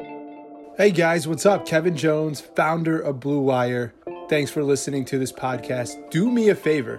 [0.00, 1.66] Hey guys, what's up?
[1.66, 3.94] Kevin Jones, founder of Blue Wire.
[4.28, 6.10] Thanks for listening to this podcast.
[6.10, 6.98] Do me a favor,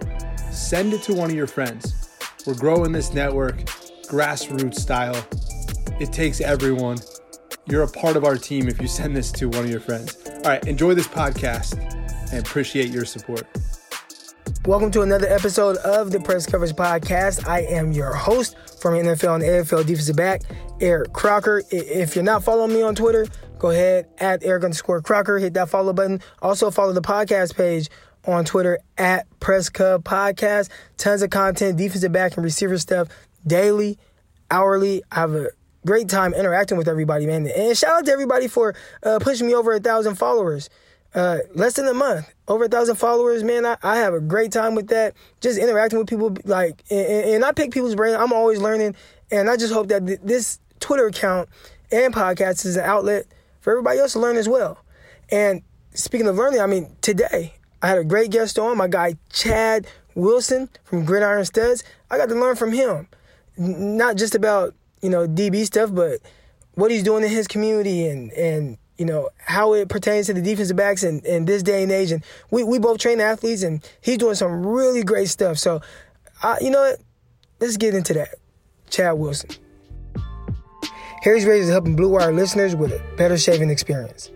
[0.50, 2.08] send it to one of your friends.
[2.46, 3.56] We're growing this network,
[4.08, 5.26] grassroots style.
[6.00, 6.98] It takes everyone.
[7.66, 10.16] You're a part of our team if you send this to one of your friends.
[10.26, 11.78] All right, enjoy this podcast
[12.32, 13.46] and appreciate your support.
[14.64, 17.46] Welcome to another episode of the Press Coverage Podcast.
[17.46, 18.56] I am your host
[18.86, 20.42] from NFL and AFL defensive back,
[20.80, 21.60] Eric Crocker.
[21.72, 23.26] If you're not following me on Twitter,
[23.58, 25.40] go ahead at Eric underscore Crocker.
[25.40, 26.20] Hit that follow button.
[26.40, 27.88] Also follow the podcast page
[28.26, 30.68] on Twitter at Press Cub Podcast.
[30.98, 33.08] Tons of content, defensive back and receiver stuff
[33.44, 33.98] daily,
[34.52, 35.02] hourly.
[35.10, 35.48] I have a
[35.84, 37.48] great time interacting with everybody, man.
[37.48, 40.70] And shout out to everybody for uh, pushing me over a thousand followers.
[41.12, 43.66] Uh, less than a month, over a thousand followers, man.
[43.66, 45.14] I, I have a great time with that.
[45.40, 48.14] Just interacting with people, like, and, and I pick people's brain.
[48.14, 48.94] I'm always learning,
[49.30, 51.48] and I just hope that th- this Twitter account
[51.90, 53.26] and podcast is an outlet
[53.60, 54.78] for everybody else to learn as well.
[55.30, 55.62] And
[55.94, 59.86] speaking of learning, I mean, today I had a great guest on, my guy Chad
[60.14, 61.84] Wilson from Gridiron Studs.
[62.10, 63.08] I got to learn from him,
[63.56, 66.20] not just about you know DB stuff, but
[66.74, 70.42] what he's doing in his community and and you know how it pertains to the
[70.42, 72.12] defensive backs in, in this day and age.
[72.12, 75.58] And we we both train athletes, and he's doing some really great stuff.
[75.58, 75.80] So,
[76.42, 77.00] uh, you know what?
[77.60, 78.34] Let's get into that.
[78.90, 79.50] Chad Wilson.
[81.22, 84.30] Harry's Razors is helping Blue Wire listeners with a better shaving experience.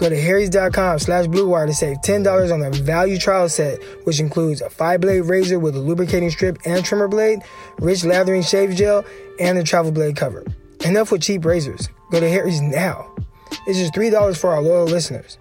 [0.00, 4.62] Go to harrys.com slash bluewire to save $10 on a value trial set, which includes
[4.62, 7.40] a five-blade razor with a lubricating strip and trimmer blade,
[7.78, 9.04] rich lathering shave gel,
[9.38, 10.42] and a travel blade cover.
[10.86, 11.90] Enough with cheap razors.
[12.10, 13.14] Go to Harry's now.
[13.66, 15.38] It's just $3 for our loyal listeners.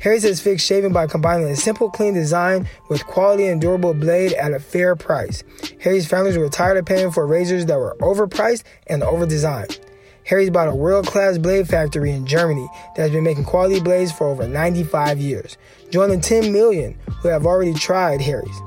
[0.00, 4.32] Harry's has fixed shaving by combining a simple, clean design with quality and durable blade
[4.32, 5.42] at a fair price.
[5.80, 9.78] Harry's founders were tired of paying for razors that were overpriced and overdesigned.
[10.24, 14.10] Harry's bought a world class blade factory in Germany that has been making quality blades
[14.10, 15.58] for over 95 years.
[15.90, 18.60] Join the 10 million who have already tried Harry's.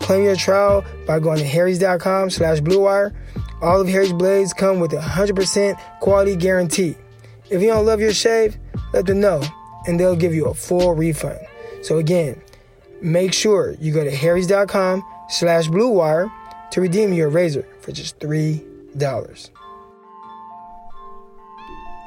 [0.00, 3.14] Claim your trial by going to harrys.com slash bluewire.
[3.60, 6.96] All of Harry's blades come with a 100% quality guarantee.
[7.52, 8.56] If you don't love your shave,
[8.94, 9.42] let them know
[9.86, 11.38] and they'll give you a full refund.
[11.82, 12.40] So again,
[13.02, 16.32] make sure you go to harrys.com slash bluewire
[16.70, 19.50] to redeem your razor for just $3.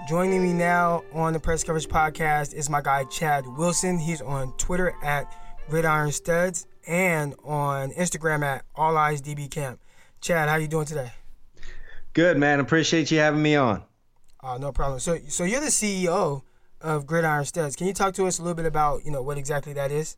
[0.07, 3.99] Joining me now on the Press Coverage Podcast is my guy Chad Wilson.
[3.99, 5.31] He's on Twitter at
[5.69, 9.79] Gridiron Studs and on Instagram at All Eyes DB Camp.
[10.21, 11.11] Chad, how you doing today?
[12.13, 12.59] Good, man.
[12.59, 13.83] Appreciate you having me on.
[14.45, 14.99] Uh, no problem.
[14.99, 16.43] So, so you're the CEO
[16.79, 17.75] of Gridiron Studs.
[17.75, 20.17] Can you talk to us a little bit about you know what exactly that is?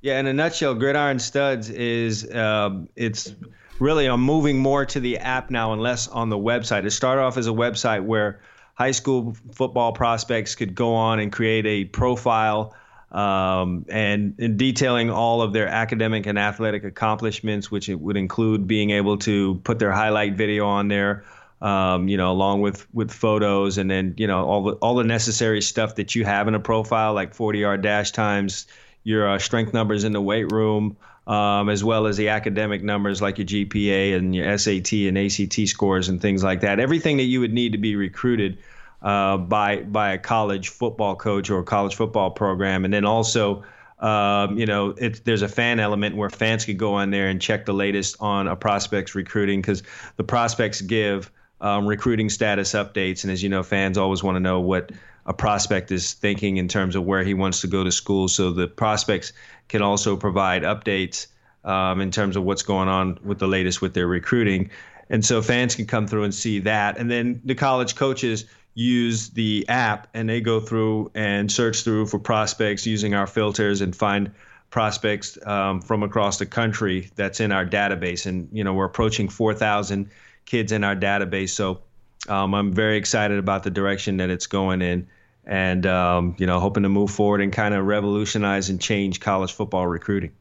[0.00, 3.32] Yeah, in a nutshell, Gridiron Studs is uh, it's
[3.78, 6.84] really I'm moving more to the app now and less on the website.
[6.84, 8.40] It started off as a website where
[8.74, 12.74] high school football prospects could go on and create a profile
[13.12, 18.68] um, and, and, detailing all of their academic and athletic accomplishments, which it would include
[18.68, 21.24] being able to put their highlight video on there,
[21.62, 25.04] um, you know, along with with photos, and then you know all the all the
[25.04, 28.66] necessary stuff that you have in a profile, like 40 yard dash times,
[29.04, 30.96] your uh, strength numbers in the weight room.
[31.26, 35.68] Um, as well as the academic numbers like your GPA and your SAT and ACT
[35.68, 36.80] scores and things like that.
[36.80, 38.58] Everything that you would need to be recruited
[39.02, 43.64] uh, by by a college football coach or a college football program, and then also.
[44.00, 47.38] Um, you know, it, there's a fan element where fans could go on there and
[47.38, 49.82] check the latest on a prospect's recruiting because
[50.16, 53.24] the prospects give um, recruiting status updates.
[53.24, 54.92] And as you know, fans always want to know what
[55.26, 58.28] a prospect is thinking in terms of where he wants to go to school.
[58.28, 59.32] So the prospects
[59.68, 61.26] can also provide updates
[61.64, 64.70] um, in terms of what's going on with the latest with their recruiting.
[65.10, 66.98] And so fans can come through and see that.
[66.98, 72.06] And then the college coaches use the app and they go through and search through
[72.06, 74.32] for prospects using our filters and find
[74.70, 78.26] prospects um, from across the country that's in our database.
[78.26, 80.08] And, you know, we're approaching 4,000
[80.44, 81.50] kids in our database.
[81.50, 81.82] So
[82.28, 85.08] um, I'm very excited about the direction that it's going in
[85.44, 89.52] and, um, you know, hoping to move forward and kind of revolutionize and change college
[89.52, 90.32] football recruiting.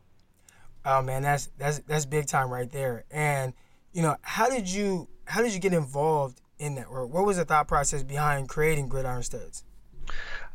[0.86, 3.04] Oh man, that's that's that's big time right there.
[3.12, 3.54] And
[3.94, 6.88] you know, how did you how did you get involved in that?
[6.90, 9.63] Or what was the thought process behind creating Gridiron Studs?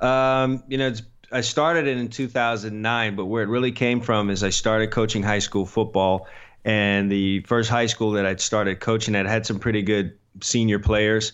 [0.00, 0.92] Um, you know,
[1.30, 5.22] I started it in 2009, but where it really came from is I started coaching
[5.22, 6.26] high school football,
[6.64, 10.78] and the first high school that I'd started coaching at had some pretty good senior
[10.78, 11.32] players,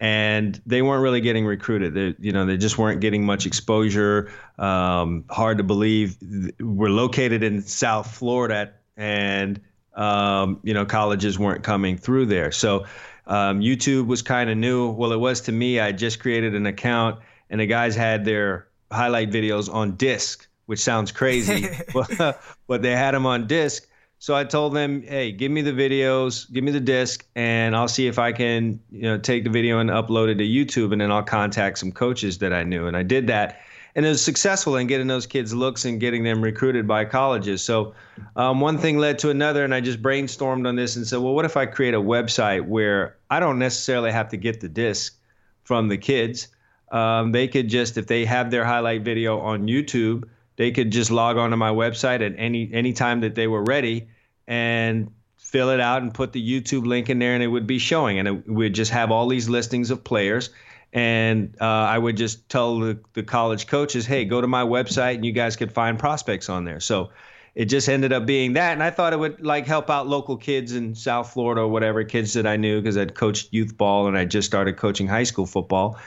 [0.00, 1.94] and they weren't really getting recruited.
[1.94, 4.30] They, you know, they just weren't getting much exposure.
[4.58, 6.16] Um, hard to believe.
[6.60, 9.60] We're located in South Florida, and
[9.94, 12.52] um, you know, colleges weren't coming through there.
[12.52, 12.86] So
[13.26, 14.90] Um, YouTube was kind of new.
[14.90, 15.80] Well, it was to me.
[15.80, 17.20] I just created an account,
[17.50, 22.92] and the guys had their highlight videos on disc, which sounds crazy, but, but they
[22.92, 23.86] had them on disc.
[24.20, 27.86] So I told them, hey, give me the videos, give me the disc, and I'll
[27.86, 31.00] see if I can, you know, take the video and upload it to YouTube, and
[31.00, 32.88] then I'll contact some coaches that I knew.
[32.88, 33.60] And I did that,
[33.94, 37.62] and it was successful in getting those kids looks and getting them recruited by colleges.
[37.62, 37.94] So
[38.34, 41.34] um, one thing led to another, and I just brainstormed on this and said, well,
[41.34, 45.16] what if I create a website where I don't necessarily have to get the disc
[45.62, 46.48] from the kids?
[46.90, 50.24] Um, they could just, if they have their highlight video on YouTube
[50.58, 53.62] they could just log on to my website at any any time that they were
[53.62, 54.08] ready
[54.46, 57.78] and fill it out and put the YouTube link in there, and it would be
[57.78, 60.50] showing, and it would just have all these listings of players.
[60.92, 65.14] And uh, I would just tell the, the college coaches, hey, go to my website,
[65.14, 66.80] and you guys could find prospects on there.
[66.80, 67.10] So
[67.54, 70.36] it just ended up being that, and I thought it would like help out local
[70.36, 74.08] kids in South Florida or whatever kids that I knew because I'd coached youth ball
[74.08, 75.98] and I just started coaching high school football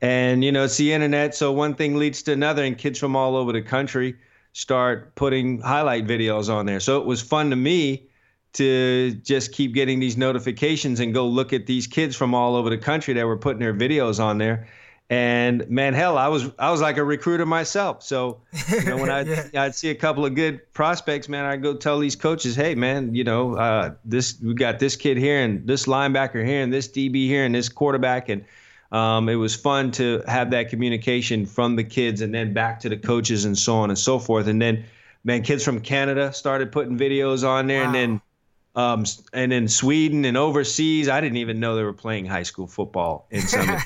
[0.00, 1.34] and, you know, it's the internet.
[1.34, 4.16] So one thing leads to another, and kids from all over the country
[4.52, 6.80] start putting highlight videos on there.
[6.80, 8.08] So it was fun to me
[8.54, 12.68] to just keep getting these notifications and go look at these kids from all over
[12.68, 14.68] the country that were putting their videos on there.
[15.08, 18.02] And man, hell, I was I was like a recruiter myself.
[18.04, 19.64] So you know, when I yeah.
[19.64, 23.12] I'd see a couple of good prospects, man, I'd go tell these coaches, hey, man,
[23.14, 26.86] you know, uh, this we got this kid here and this linebacker here and this
[26.86, 28.44] DB here and this quarterback and
[28.92, 32.88] um, it was fun to have that communication from the kids and then back to
[32.88, 34.48] the coaches and so on and so forth.
[34.48, 34.84] And then,
[35.22, 37.86] man, kids from Canada started putting videos on there, wow.
[37.86, 38.20] and then,
[38.74, 41.08] um, and then Sweden and overseas.
[41.08, 43.76] I didn't even know they were playing high school football in some.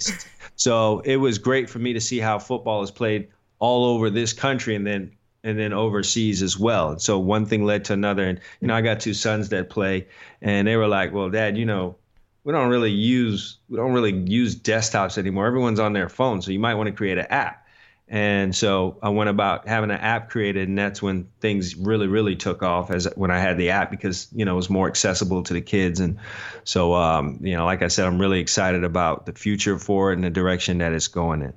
[0.56, 3.28] so it was great for me to see how football is played
[3.58, 5.12] all over this country, and then
[5.42, 6.92] and then overseas as well.
[6.92, 8.24] And so one thing led to another.
[8.24, 10.06] And you know, I got two sons that play,
[10.40, 11.96] and they were like, "Well, Dad, you know."
[12.44, 15.46] We don't really use we don't really use desktops anymore.
[15.46, 17.62] Everyone's on their phone, so you might want to create an app.
[18.06, 22.36] And so I went about having an app created, and that's when things really, really
[22.36, 22.90] took off.
[22.90, 25.62] As when I had the app, because you know it was more accessible to the
[25.62, 26.18] kids, and
[26.64, 30.16] so um, you know, like I said, I'm really excited about the future for it
[30.16, 31.54] and the direction that it's going in.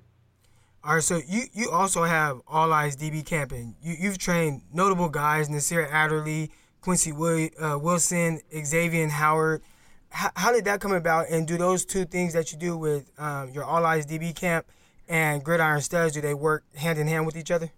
[0.85, 3.75] All right, so you you also have All Eyes DB camping.
[3.83, 6.49] You you've trained notable guys: Nasir Adderley,
[6.79, 9.61] Quincy uh, Wilson, Xavier Howard
[10.09, 11.29] how, how did that come about?
[11.29, 14.65] And do those two things that you do with um, your All Eyes DB camp
[15.07, 17.71] and Gridiron Studs, do they work hand in hand with each other?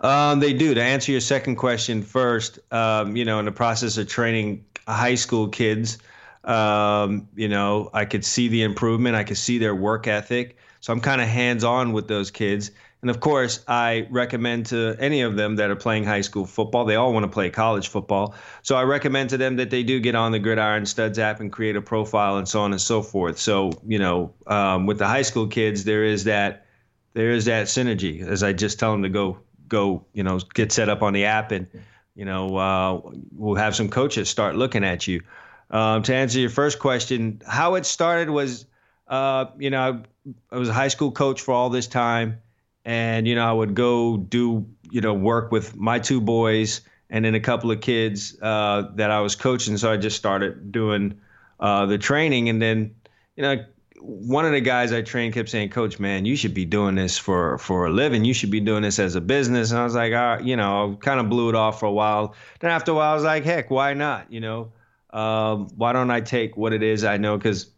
[0.00, 0.74] Um, they do.
[0.74, 5.14] To answer your second question first, um, you know, in the process of training high
[5.14, 5.98] school kids,
[6.44, 9.14] um, you know, I could see the improvement.
[9.14, 10.56] I could see their work ethic.
[10.80, 12.70] So I'm kind of hands on with those kids.
[13.02, 16.84] And of course, I recommend to any of them that are playing high school football,
[16.84, 18.34] they all want to play college football.
[18.62, 21.50] So I recommend to them that they do get on the Gridiron Studs app and
[21.50, 23.38] create a profile and so on and so forth.
[23.38, 26.66] So, you know, um, with the high school kids, there is that
[27.14, 30.70] there is that synergy as I just tell them to go go, you know, get
[30.70, 31.68] set up on the app and,
[32.14, 33.00] you know, uh,
[33.32, 35.22] we'll have some coaches start looking at you.
[35.70, 38.66] Um, to answer your first question, how it started was,
[39.06, 40.02] uh, you know,
[40.50, 42.42] I was a high school coach for all this time
[42.84, 46.80] and you know I would go do you know work with my two boys
[47.10, 49.76] and then a couple of kids uh, that I was coaching.
[49.76, 51.20] So I just started doing
[51.58, 52.94] uh, the training, and then
[53.36, 53.64] you know
[54.00, 57.18] one of the guys I trained kept saying, "Coach, man, you should be doing this
[57.18, 58.24] for for a living.
[58.24, 60.96] You should be doing this as a business." And I was like, "Ah, you know,"
[61.00, 62.34] kind of blew it off for a while.
[62.60, 64.32] Then after a while, I was like, "Heck, why not?
[64.32, 64.72] You know,
[65.12, 67.36] um, why don't I take what it is I know?
[67.36, 67.70] Because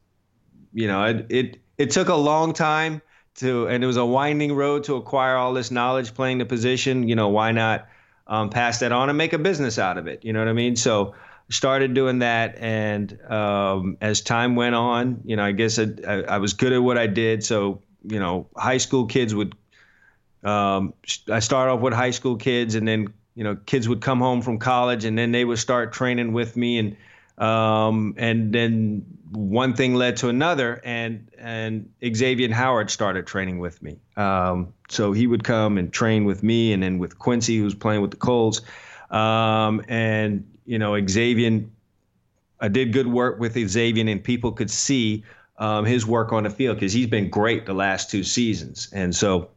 [0.73, 3.03] you know, it it it took a long time."
[3.37, 7.09] To and it was a winding road to acquire all this knowledge playing the position
[7.09, 7.89] you know why not
[8.27, 10.25] um, pass that on and make a business out of it?
[10.25, 10.77] You know what i mean?
[10.77, 11.15] So
[11.51, 16.39] started doing that and um, as time went on you know i guess I, I,
[16.39, 17.45] was good at what i did.
[17.45, 19.55] So you know high school kids would
[20.45, 20.95] um,
[21.31, 24.41] i start off with high school kids and then you know kids would come home
[24.41, 26.97] from college and then they would start training with me and
[27.39, 33.83] um, and then one thing led to another, and and Xavier Howard started training with
[33.83, 33.99] me.
[34.17, 38.03] Um, so he would come and train with me, and then with Quincy, who's playing
[38.03, 38.61] with the Colts.
[39.11, 41.65] Um, and you know, Xavier,
[42.61, 45.25] I did good work with Xavier, and people could see
[45.59, 48.89] um, his work on the field because he's been great the last two seasons.
[48.93, 49.49] And so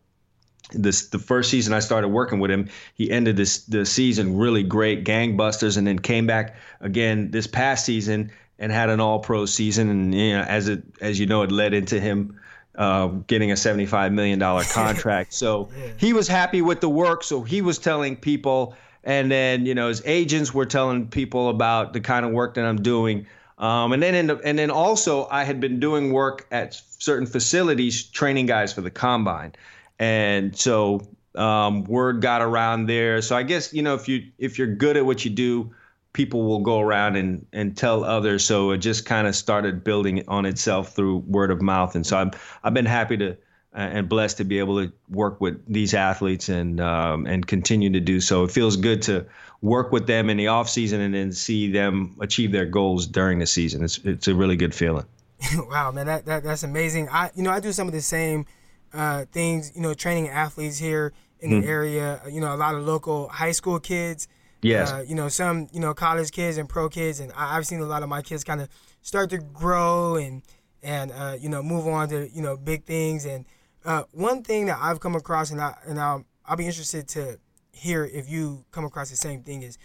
[0.71, 4.63] this the first season I started working with him, he ended this the season really
[4.63, 9.45] great, gangbusters, and then came back again this past season and had an All Pro
[9.45, 9.89] season.
[9.89, 12.39] And you know, as it as you know, it led into him
[12.75, 15.33] uh, getting a seventy five million dollar contract.
[15.33, 15.91] So yeah.
[15.97, 17.23] he was happy with the work.
[17.23, 21.93] So he was telling people, and then you know his agents were telling people about
[21.93, 23.27] the kind of work that I'm doing.
[23.57, 28.03] Um, and then the, and then also I had been doing work at certain facilities
[28.03, 29.53] training guys for the combine,
[29.97, 33.21] and so um, word got around there.
[33.21, 35.73] So I guess you know if you if you're good at what you do,
[36.15, 38.43] people will go around and and tell others.
[38.43, 41.93] So it just kind of started building on itself through word of mouth.
[41.93, 42.31] And so I'm
[42.63, 43.31] I've been happy to
[43.75, 47.91] uh, and blessed to be able to work with these athletes and um, and continue
[47.91, 48.45] to do so.
[48.45, 49.25] It feels good to
[49.61, 53.39] work with them in the off season and then see them achieve their goals during
[53.39, 53.83] the season.
[53.83, 55.05] It's it's a really good feeling.
[55.69, 57.09] wow, man, that, that that's amazing.
[57.09, 58.45] I you know I do some of the same
[58.93, 59.73] uh, things.
[59.75, 61.61] You know, training athletes here in mm-hmm.
[61.61, 62.21] the area.
[62.31, 64.29] You know, a lot of local high school kids.
[64.61, 64.91] Yes.
[64.91, 67.79] Uh, you know, some you know college kids and pro kids, and I, have seen
[67.79, 68.69] a lot of my kids kind of
[69.01, 70.41] start to grow and
[70.81, 73.25] and uh, you know move on to you know big things.
[73.25, 73.45] And
[73.83, 77.39] uh, one thing that I've come across, and I and I'll, I'll be interested to
[77.71, 79.77] hear if you come across the same thing is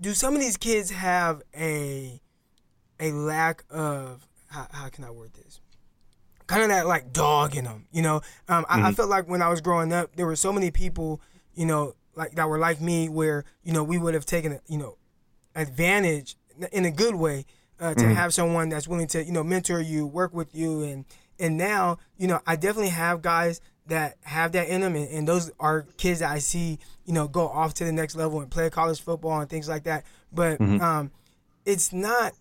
[0.00, 2.20] do some of these kids have a
[3.00, 5.60] a lack of how, how can I word this?
[6.46, 8.16] Kind of that like dog in them, you know.
[8.48, 8.84] Um, mm-hmm.
[8.84, 11.20] I, I felt like when I was growing up, there were so many people,
[11.54, 14.78] you know, like that were like me, where you know we would have taken, you
[14.78, 14.96] know,
[15.54, 16.36] advantage
[16.72, 17.44] in a good way
[17.78, 18.14] uh, to mm-hmm.
[18.14, 21.04] have someone that's willing to, you know, mentor you, work with you, and
[21.38, 25.28] and now, you know, I definitely have guys that have that in them, and, and,
[25.28, 28.50] those are kids that I see, you know, go off to the next level and
[28.50, 30.04] play college football and things like that.
[30.32, 30.80] But mm-hmm.
[30.80, 31.12] um,
[31.64, 32.32] it's not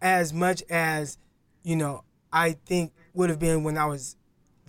[0.00, 1.18] as much as
[1.62, 4.16] you know I think would have been when I was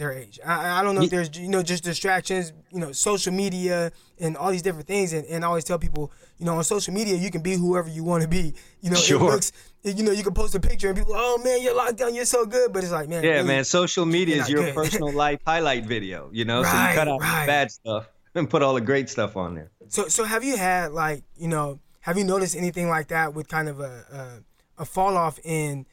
[0.01, 0.39] their age.
[0.46, 4.36] I, I don't know if there's you know just distractions, you know, social media and
[4.36, 5.13] all these different things.
[5.13, 7.88] And, and I always tell people, you know, on social media you can be whoever
[7.88, 8.53] you want to be.
[8.81, 9.22] You know, sure.
[9.22, 9.51] it looks,
[9.84, 12.25] you know, you can post a picture and people, oh man, you're locked down, you're
[12.25, 12.74] so good.
[12.74, 14.75] But it's like, man, yeah, really, man, social media is your good.
[14.81, 16.29] personal life highlight video.
[16.34, 17.46] You know, right, so you cut out right.
[17.46, 19.72] bad stuff and put all the great stuff on there.
[19.88, 23.48] So, so have you had like, you know, have you noticed anything like that with
[23.48, 24.43] kind of a
[24.77, 25.86] a, a fall off in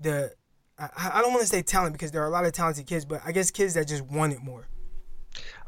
[0.00, 0.32] the
[0.78, 3.20] I, don't want to say talent because there are a lot of talented kids, but
[3.24, 4.66] I guess kids that just want it more.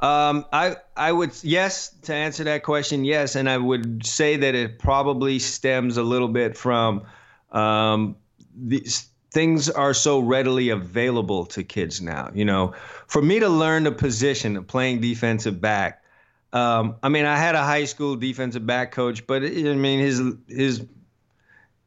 [0.00, 4.54] Um, I I would yes to answer that question yes, and I would say that
[4.54, 7.04] it probably stems a little bit from
[7.50, 8.16] um,
[8.54, 12.30] these things are so readily available to kids now.
[12.34, 12.74] You know,
[13.06, 16.02] for me to learn the position of playing defensive back,
[16.52, 20.22] um, I mean, I had a high school defensive back coach, but I mean his
[20.48, 20.84] his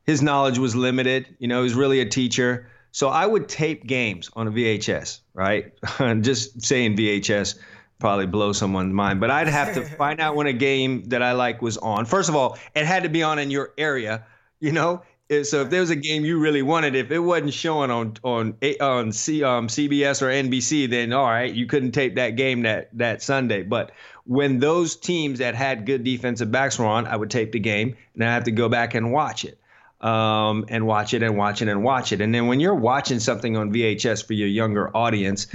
[0.03, 1.35] his knowledge was limited.
[1.37, 2.69] You know, he was really a teacher.
[2.91, 5.73] So I would tape games on a VHS, right?
[6.21, 7.59] Just saying VHS
[7.99, 11.33] probably blow someone's mind, but I'd have to find out when a game that I
[11.33, 12.05] like was on.
[12.05, 14.25] First of all, it had to be on in your area,
[14.59, 15.03] you know.
[15.43, 18.55] So if there was a game you really wanted, if it wasn't showing on on
[18.81, 22.89] on C, um, CBS or NBC, then all right, you couldn't tape that game that
[22.97, 23.61] that Sunday.
[23.61, 23.91] But
[24.25, 27.95] when those teams that had good defensive backs were on, I would tape the game
[28.15, 29.59] and I have to go back and watch it
[30.01, 32.21] um, and watch it and watch it and watch it.
[32.21, 35.47] And then when you're watching something on VHS for your younger audience,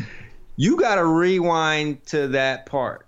[0.56, 3.06] you got to rewind to that part.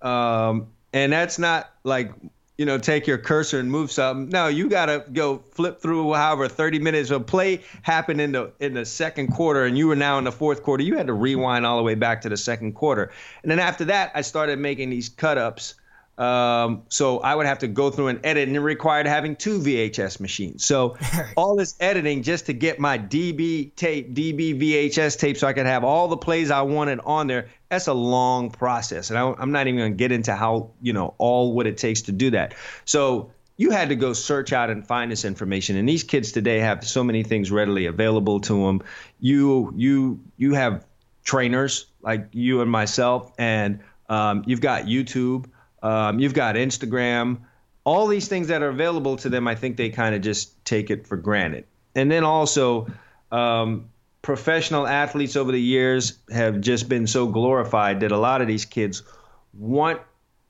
[0.00, 2.12] Um, and that's not like,
[2.58, 4.28] you know, take your cursor and move something.
[4.28, 8.52] No, you got to go flip through however 30 minutes of play happened in the
[8.60, 10.82] in the second quarter and you were now in the fourth quarter.
[10.82, 13.10] You had to rewind all the way back to the second quarter.
[13.42, 15.74] And then after that, I started making these cut ups
[16.22, 19.58] um, so I would have to go through and edit, and it required having two
[19.58, 20.64] VHS machines.
[20.64, 20.96] So
[21.36, 25.66] all this editing just to get my DB tape, DB VHS tape, so I could
[25.66, 27.48] have all the plays I wanted on there.
[27.70, 30.92] That's a long process, and I, I'm not even going to get into how you
[30.92, 32.54] know all what it takes to do that.
[32.84, 36.58] So you had to go search out and find this information and these kids today
[36.58, 38.82] have so many things readily available to them
[39.20, 40.84] you you you have
[41.22, 45.44] trainers like you and myself and um, you've got youtube
[45.82, 47.38] um, you've got Instagram,
[47.84, 49.48] all these things that are available to them.
[49.48, 51.64] I think they kind of just take it for granted.
[51.94, 52.86] And then also,
[53.30, 53.90] um,
[54.22, 58.64] professional athletes over the years have just been so glorified that a lot of these
[58.64, 59.02] kids
[59.52, 60.00] want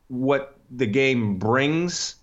[0.08, 2.16] what the game brings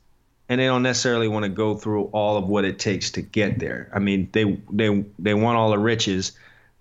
[0.47, 3.59] and they don't necessarily want to go through all of what it takes to get
[3.59, 3.89] there.
[3.93, 6.31] I mean, they they they want all the riches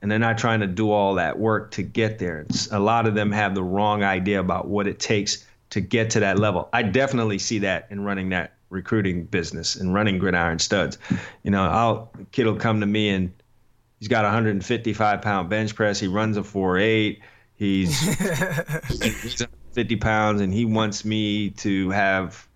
[0.01, 2.41] and they're not trying to do all that work to get there.
[2.49, 6.11] It's, a lot of them have the wrong idea about what it takes to get
[6.11, 6.69] to that level.
[6.73, 10.99] I definitely see that in running that recruiting business and running gridiron studs.
[11.43, 13.33] You know, I'll kid will come to me and
[13.99, 15.99] he's got a 155 pound bench press.
[15.99, 17.21] He runs a 4.8.
[17.55, 18.01] He's,
[19.23, 22.47] he's 50 pounds and he wants me to have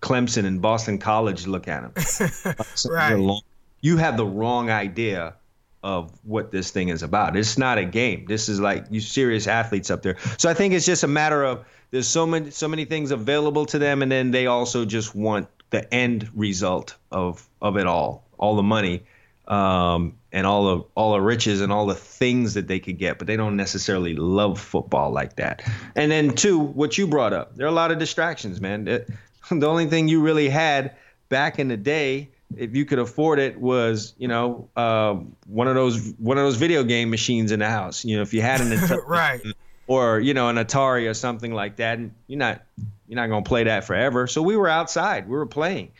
[0.00, 2.54] Clemson and Boston College look at him.
[2.90, 3.40] right.
[3.80, 5.34] You have the wrong idea
[5.82, 7.36] of what this thing is about.
[7.36, 8.26] It's not a game.
[8.26, 10.16] This is like you serious athletes up there.
[10.36, 13.66] So I think it's just a matter of there's so many so many things available
[13.66, 18.24] to them, and then they also just want the end result of of it all,
[18.38, 19.02] all the money,
[19.46, 23.18] um, and all the all the riches and all the things that they could get,
[23.18, 25.62] but they don't necessarily love football like that.
[25.96, 29.04] And then two, what you brought up, there are a lot of distractions, man.
[29.50, 30.94] The only thing you really had
[31.30, 35.14] back in the day if you could afford it, was you know uh,
[35.46, 38.04] one of those one of those video game machines in the house.
[38.04, 38.72] You know, if you had an
[39.06, 39.40] right
[39.88, 42.62] or you know an Atari or something like that, and you're not
[43.08, 44.28] you're not gonna play that forever.
[44.28, 45.90] So we were outside, we were playing,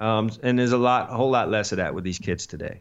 [0.00, 2.80] um, and there's a lot, a whole lot less of that with these kids today.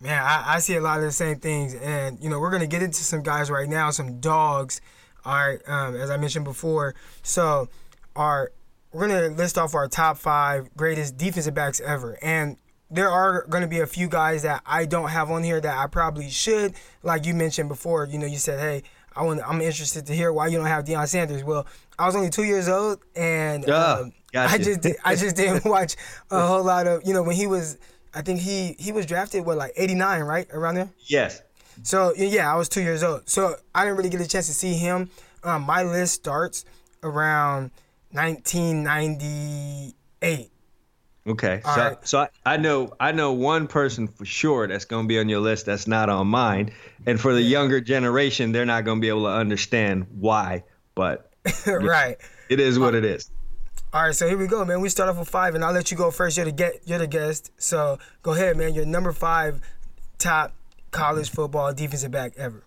[0.00, 2.66] Man, I, I see a lot of the same things, and you know we're gonna
[2.66, 4.80] get into some guys right now, some dogs.
[5.24, 7.68] All right, um, as I mentioned before, so
[8.14, 8.52] our
[8.92, 13.62] we're gonna list off our top five greatest defensive backs ever, and there are going
[13.62, 16.74] to be a few guys that I don't have on here that I probably should.
[17.02, 18.84] Like you mentioned before, you know, you said, "Hey,
[19.16, 21.66] I want, I'm interested to hear why you don't have Deion Sanders." Well,
[21.98, 24.12] I was only two years old, and um.
[24.34, 25.96] I just I just didn't watch
[26.30, 27.78] a whole lot of you know when he was.
[28.14, 30.88] I think he he was drafted what like 89, right around there.
[31.06, 31.42] Yes.
[31.82, 34.54] So yeah, I was two years old, so I didn't really get a chance to
[34.54, 35.10] see him.
[35.42, 36.64] Um, my list starts
[37.02, 37.72] around
[38.12, 40.50] 1998.
[41.26, 42.08] Okay, All so right.
[42.08, 45.28] so I, I, know I know one person for sure that's going to be on
[45.28, 46.72] your list that's not on mine,
[47.04, 50.62] and for the younger generation, they're not going to be able to understand why.
[50.94, 51.32] But
[51.66, 52.16] right,
[52.48, 53.30] it is what it is.
[53.92, 54.80] All right, so here we go, man.
[54.80, 56.36] We start off with five, and I'll let you go first.
[56.36, 58.74] You're the get, you're the guest, so go ahead, man.
[58.74, 59.60] Your number five
[60.18, 60.52] top
[60.92, 62.64] college football defensive back ever.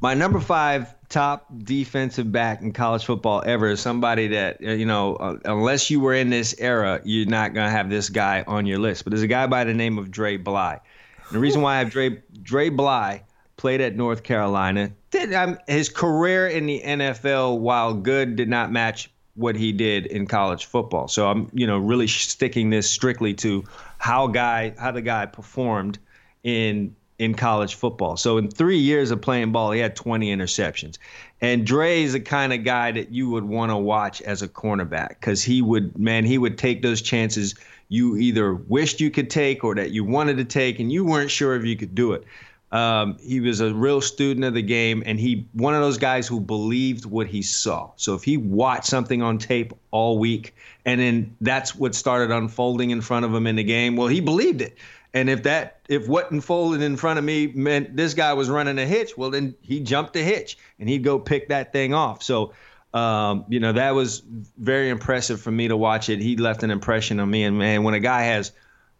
[0.00, 4.86] My number five top defensive back in college football ever is somebody that uh, you
[4.86, 8.44] know uh, unless you were in this era you're not going to have this guy
[8.46, 9.04] on your list.
[9.04, 10.80] But there's a guy by the name of Dre Bly.
[11.28, 13.24] And the reason why I have Dre Dre Bly
[13.56, 18.72] played at North Carolina did um, his career in the NFL while good did not
[18.72, 21.08] match what he did in college football.
[21.08, 23.64] So I'm you know really sticking this strictly to
[23.98, 25.98] how guy how the guy performed
[26.42, 28.16] in in college football.
[28.16, 30.96] So in three years of playing ball, he had 20 interceptions.
[31.42, 34.48] And Dre is the kind of guy that you would want to watch as a
[34.48, 37.54] cornerback because he would, man, he would take those chances
[37.90, 41.30] you either wished you could take or that you wanted to take, and you weren't
[41.30, 42.24] sure if you could do it.
[42.72, 46.28] Um, he was a real student of the game, and he one of those guys
[46.28, 47.90] who believed what he saw.
[47.96, 50.54] So if he watched something on tape all week,
[50.86, 54.20] and then that's what started unfolding in front of him in the game, well, he
[54.20, 54.78] believed it.
[55.12, 58.78] And if that if what unfolded in front of me meant this guy was running
[58.78, 62.22] a hitch, well then he jumped a hitch and he'd go pick that thing off.
[62.22, 62.52] So
[62.94, 64.22] um, you know that was
[64.58, 66.20] very impressive for me to watch it.
[66.20, 68.52] He left an impression on me, and man, when a guy has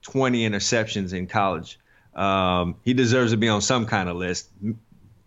[0.02, 1.78] 20 interceptions in college,
[2.14, 4.48] um, he deserves to be on some kind of list,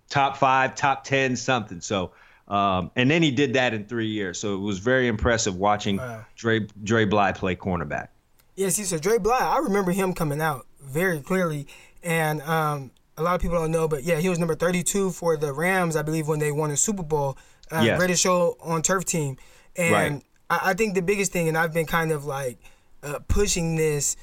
[0.09, 1.81] top five, top ten, something.
[1.81, 2.11] So.
[2.45, 5.95] Um, and then he did that in three years, so it was very impressive watching
[5.95, 6.25] wow.
[6.35, 8.09] Dre Dre Bly play cornerback.
[8.55, 11.67] Yes, see, so Dre Bly, I remember him coming out very clearly.
[12.03, 15.37] And um, a lot of people don't know, but yeah, he was number 32 for
[15.37, 17.37] the Rams, I believe, when they won the Super Bowl.
[17.71, 17.97] Uh, yes.
[17.97, 19.37] Greatest show on turf team.
[19.75, 20.23] And right.
[20.49, 22.57] I, I, think the biggest thing, and I've been kind of like
[23.01, 24.15] uh, pushing this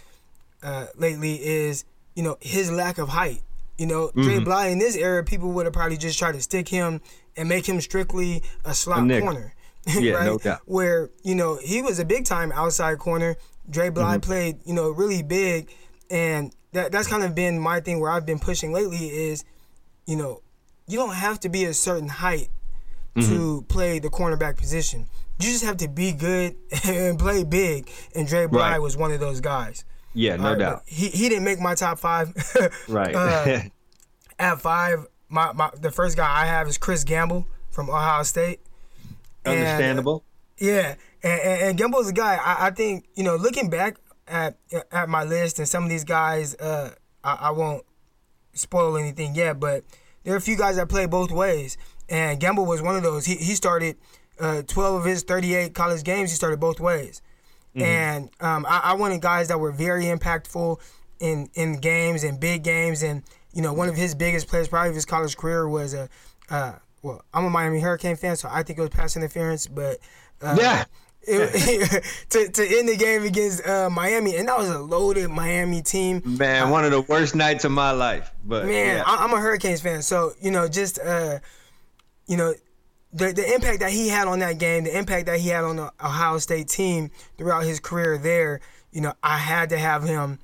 [0.63, 3.43] uh, lately, is you know his lack of height.
[3.79, 4.23] You know, mm-hmm.
[4.23, 7.01] Dre Bly in this era, people would have probably just tried to stick him
[7.37, 9.55] and make him strictly a slot a corner.
[9.87, 10.27] Yeah, right?
[10.27, 10.61] no doubt.
[10.67, 13.37] Where you know he was a big time outside corner.
[13.69, 14.21] Dre Bly mm-hmm.
[14.21, 15.71] played you know really big
[16.11, 19.45] and that that's kind of been my thing where I've been pushing lately is,
[20.07, 20.43] you know,
[20.87, 22.49] you don't have to be a certain height
[23.15, 23.33] mm-hmm.
[23.33, 25.07] to play the cornerback position.
[25.39, 27.91] You just have to be good and play big.
[28.15, 28.83] And Dre Bly right.
[28.83, 29.85] was one of those guys.
[30.13, 30.83] Yeah, no right, doubt.
[30.87, 32.35] He he didn't make my top five.
[32.89, 33.15] right.
[33.15, 33.61] Uh,
[34.39, 38.61] at five, my, my the first guy I have is Chris Gamble from Ohio State.
[39.47, 40.25] Understandable.
[40.59, 42.37] And, yeah, and, and, and Gamble's a guy.
[42.37, 43.97] I, I think you know, looking back,
[44.31, 44.57] at
[44.93, 47.85] at my list, and some of these guys, uh, I, I won't
[48.55, 49.85] spoil anything yet, but
[50.25, 51.77] there are a few guys that play both ways,
[52.09, 53.27] and Gamble was one of those.
[53.27, 53.97] He he started
[54.39, 56.31] uh, 12 of his 38 college games.
[56.31, 57.23] He started both ways,
[57.75, 57.83] mm-hmm.
[57.83, 60.81] and um, I, I wanted guys that were very impactful
[61.19, 64.91] in in games and big games, and you know one of his biggest plays probably
[64.91, 66.09] of his college career was a.
[66.49, 69.99] Uh, well, I'm a Miami Hurricane fan, so I think it was pass interference, but
[70.43, 70.85] uh, yeah,
[71.23, 75.83] it, to, to end the game against uh, Miami, and that was a loaded Miami
[75.83, 76.23] team.
[76.25, 78.31] Man, one of the worst nights of my life.
[78.45, 79.03] But man, yeah.
[79.07, 81.39] I, am a Hurricanes fan, so you know, just uh,
[82.27, 82.55] you know,
[83.13, 85.77] the the impact that he had on that game, the impact that he had on
[85.77, 88.61] the Ohio State team throughout his career there.
[88.93, 90.39] You know, I had to have him.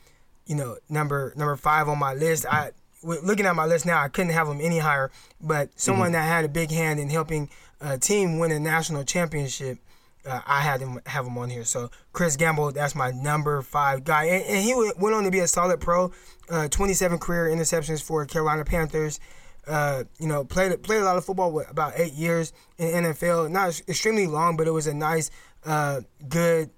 [0.47, 2.47] You know, number number five on my list.
[2.47, 2.71] I
[3.03, 5.11] looking at my list now, I couldn't have him any higher.
[5.41, 6.13] But someone mm-hmm.
[6.15, 9.79] that had a big hand in helping a team win a national championship
[10.27, 11.65] uh, I had him have him on here.
[11.65, 15.39] So Chris Gamble, that's my number five guy, and, and he went on to be
[15.41, 16.13] a solid pro.
[16.49, 19.21] Uh, 27 career interceptions for Carolina Panthers.
[19.67, 23.51] Uh, you know, played played a lot of football with about eight years in NFL.
[23.51, 25.31] Not extremely long, but it was a nice,
[25.65, 26.71] uh, good,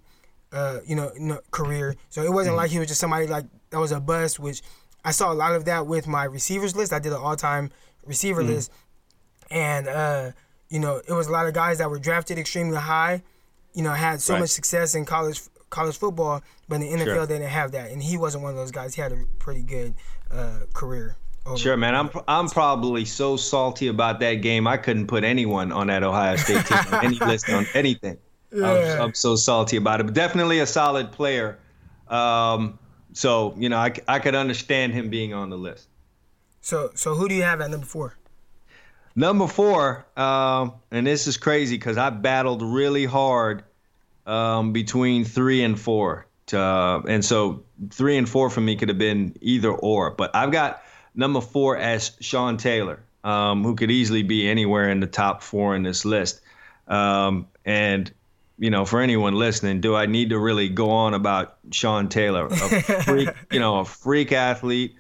[0.53, 1.97] uh, you know, career.
[2.09, 2.59] So it wasn't mm-hmm.
[2.59, 4.39] like he was just somebody like that was a bust.
[4.39, 4.63] Which
[5.05, 6.93] I saw a lot of that with my receivers list.
[6.93, 7.71] I did an all time
[8.07, 8.53] receiver mm-hmm.
[8.53, 8.73] list,
[9.51, 10.31] and uh,
[10.71, 13.23] you know, it was a lot of guys that were drafted extremely high.
[13.75, 14.41] You know, had so right.
[14.41, 17.27] much success in college college football, but in the NFL sure.
[17.27, 18.95] they didn't have that, and he wasn't one of those guys.
[18.95, 19.95] He had a pretty good
[20.31, 21.17] uh, career.
[21.57, 21.95] Sure, man.
[21.95, 24.67] I'm I'm probably so salty about that game.
[24.67, 28.19] I couldn't put anyone on that Ohio State team on any list on anything.
[28.53, 28.71] Yeah.
[28.71, 30.05] I'm, I'm, so salty about it.
[30.05, 31.59] But definitely a solid player.
[32.09, 32.79] Um,
[33.13, 35.89] so you know, I, I could understand him being on the list.
[36.61, 38.17] So so who do you have at number four?
[39.15, 43.65] Number four, um, and this is crazy because I battled really hard
[44.27, 46.27] um, between three and four.
[46.47, 50.11] To, uh, and so three and four for me could have been either or.
[50.11, 50.83] But I've got
[51.15, 55.75] number four as Sean Taylor, um, who could easily be anywhere in the top four
[55.75, 56.41] in this list.
[56.87, 58.11] Um, and
[58.59, 62.47] you know, for anyone listening, do I need to really go on about Sean Taylor?
[62.47, 62.59] A
[63.03, 64.97] freak, you know, a freak athlete,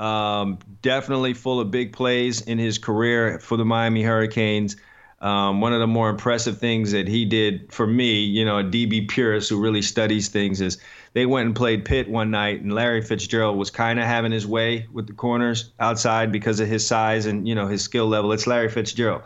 [0.00, 4.76] um, definitely full of big plays in his career for the Miami Hurricanes.
[5.20, 8.64] Um, one of the more impressive things that he did for me, you know, a
[8.64, 10.78] DB purist who really studies things, is
[11.12, 14.46] they went and played Pitt one night, and Larry Fitzgerald was kind of having his
[14.46, 18.32] way with the corners outside because of his size and you know his skill level.
[18.32, 19.20] It's Larry Fitzgerald,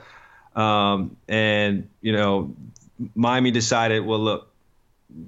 [0.57, 2.53] um, and you know,
[3.15, 4.53] Miami decided, well, look,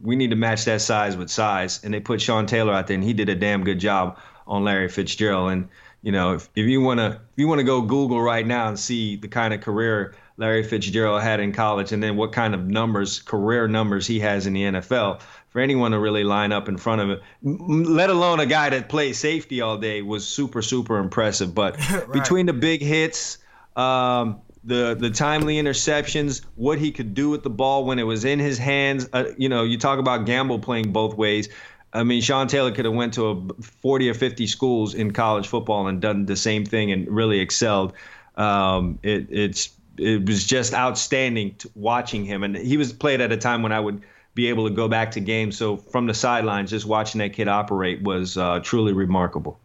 [0.03, 2.97] we need to match that size with size, and they put Sean Taylor out there,
[2.97, 5.53] and he did a damn good job on Larry Fitzgerald.
[5.53, 5.69] And
[6.03, 9.17] you know, if, if you wanna if you wanna go Google right now and see
[9.17, 13.21] the kind of career Larry Fitzgerald had in college, and then what kind of numbers,
[13.21, 15.21] career numbers, he has in the NFL.
[15.49, 18.91] For anyone to really line up in front of him, let alone a guy that
[18.91, 21.55] plays safety all day, was super, super impressive.
[21.55, 22.13] But right.
[22.13, 23.39] between the big hits,
[23.75, 28.25] um, the the timely interceptions, what he could do with the ball when it was
[28.25, 31.49] in his hands, uh, you know, you talk about Gamble playing both ways.
[31.97, 35.49] I mean, Sean Taylor could have went to a 40 or 50 schools in college
[35.49, 37.95] football and done the same thing and really excelled.
[38.37, 42.43] Um, it, it's it was just outstanding watching him.
[42.43, 44.03] And he was played at a time when I would
[44.35, 45.57] be able to go back to games.
[45.57, 49.59] So from the sidelines, just watching that kid operate was uh, truly remarkable.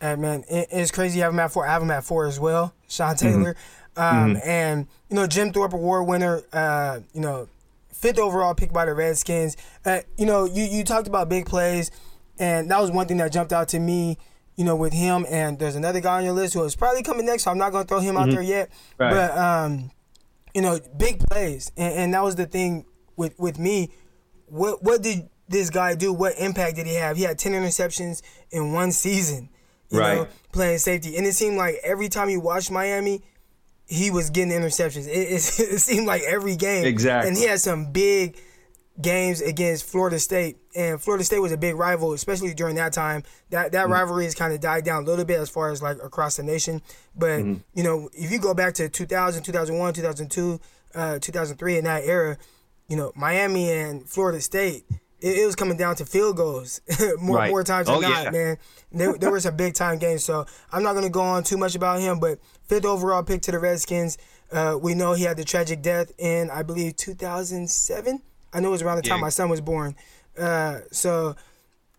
[0.00, 1.64] Hey, man, it's crazy having him at four.
[1.64, 3.26] I have him at four as well, Sean mm-hmm.
[3.26, 3.54] Taylor.
[3.54, 4.02] Mm-hmm.
[4.02, 4.48] Um, mm-hmm.
[4.48, 7.46] And, you know, Jim Thorpe Award winner, uh, you know,
[8.02, 9.56] fifth overall pick by the Redskins.
[9.86, 11.90] Uh, you know, you, you talked about big plays,
[12.38, 14.18] and that was one thing that jumped out to me
[14.56, 15.26] you know, with him.
[15.28, 17.72] And there's another guy on your list who is probably coming next, so I'm not
[17.72, 18.24] going to throw him mm-hmm.
[18.24, 18.70] out there yet.
[18.98, 19.10] Right.
[19.10, 19.90] But, um,
[20.54, 21.72] you know, big plays.
[21.76, 22.84] And, and, that was the thing
[23.16, 23.90] with, with me.
[24.46, 26.12] What, what did this guy do?
[26.12, 27.16] What impact did he have?
[27.16, 29.48] He had 10 interceptions in one season,
[29.90, 30.16] you right.
[30.16, 31.16] know, playing safety.
[31.16, 33.22] And it seemed like every time you watched Miami,
[33.92, 35.06] he was getting interceptions.
[35.06, 35.34] It, it,
[35.74, 36.84] it seemed like every game.
[36.84, 37.28] Exactly.
[37.28, 38.38] And he had some big–
[39.00, 43.22] games against Florida State, and Florida State was a big rival, especially during that time.
[43.50, 43.92] That that mm-hmm.
[43.92, 46.42] rivalry has kind of died down a little bit as far as like across the
[46.42, 46.82] nation.
[47.16, 47.54] But mm-hmm.
[47.74, 50.60] you know, if you go back to 2000, 2001, 2002,
[50.94, 52.36] uh, 2003, in that era,
[52.88, 54.84] you know, Miami and Florida State.
[55.20, 56.80] It, it was coming down to field goals
[57.20, 57.50] more right.
[57.50, 58.30] more times than oh, not, yeah.
[58.30, 58.58] man.
[58.90, 61.76] There, there were some big time games, so I'm not gonna go on too much
[61.76, 62.18] about him.
[62.18, 62.40] But
[62.72, 64.18] fifth overall pick to the Redskins.
[64.50, 68.72] Uh, we know he had the tragic death in, I believe, 2007 I know it
[68.72, 69.22] was around the time yeah.
[69.22, 69.94] my son was born.
[70.38, 71.36] Uh, so,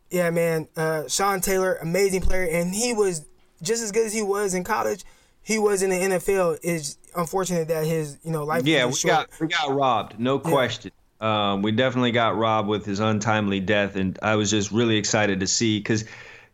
[0.10, 3.26] yeah, man, uh, Sean Taylor, amazing player, and he was
[3.62, 5.04] just as good as he was in college.
[5.42, 6.60] He was in the NFL.
[6.64, 8.66] Is unfortunate that his you know life.
[8.66, 9.30] Yeah, we short.
[9.30, 10.50] got we got robbed, no yeah.
[10.50, 10.92] question.
[11.20, 15.40] Um, we definitely got robbed with his untimely death, and I was just really excited
[15.42, 16.06] to see because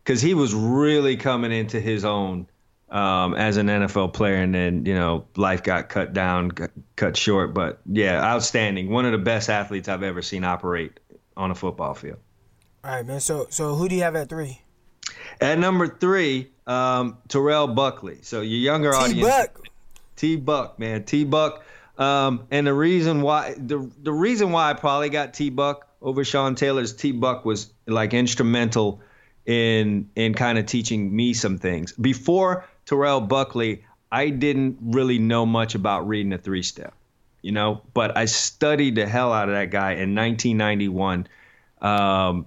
[0.02, 2.48] because he was really coming into his own
[2.90, 7.16] um, as an NFL player, and then you know life got cut down, got cut
[7.16, 7.54] short.
[7.54, 8.90] But yeah, outstanding.
[8.90, 10.98] One of the best athletes I've ever seen operate
[11.36, 12.18] on a football field.
[12.84, 13.20] All right, man.
[13.20, 14.60] So so who do you have at three?
[15.40, 18.18] At number three, um, Terrell Buckley.
[18.22, 19.02] So your younger T-Buck.
[19.02, 19.50] audience,
[20.16, 21.64] T Buck, man, T Buck.
[21.96, 26.24] Um, and the reason why the the reason why I probably got T Buck over
[26.24, 29.00] Sean Taylor's T Buck was like instrumental
[29.46, 35.46] in in kind of teaching me some things before Terrell Buckley, I didn't really know
[35.46, 36.92] much about reading a three step,
[37.40, 41.28] you know, but I studied the hell out of that guy in 1991.
[41.80, 42.46] Um,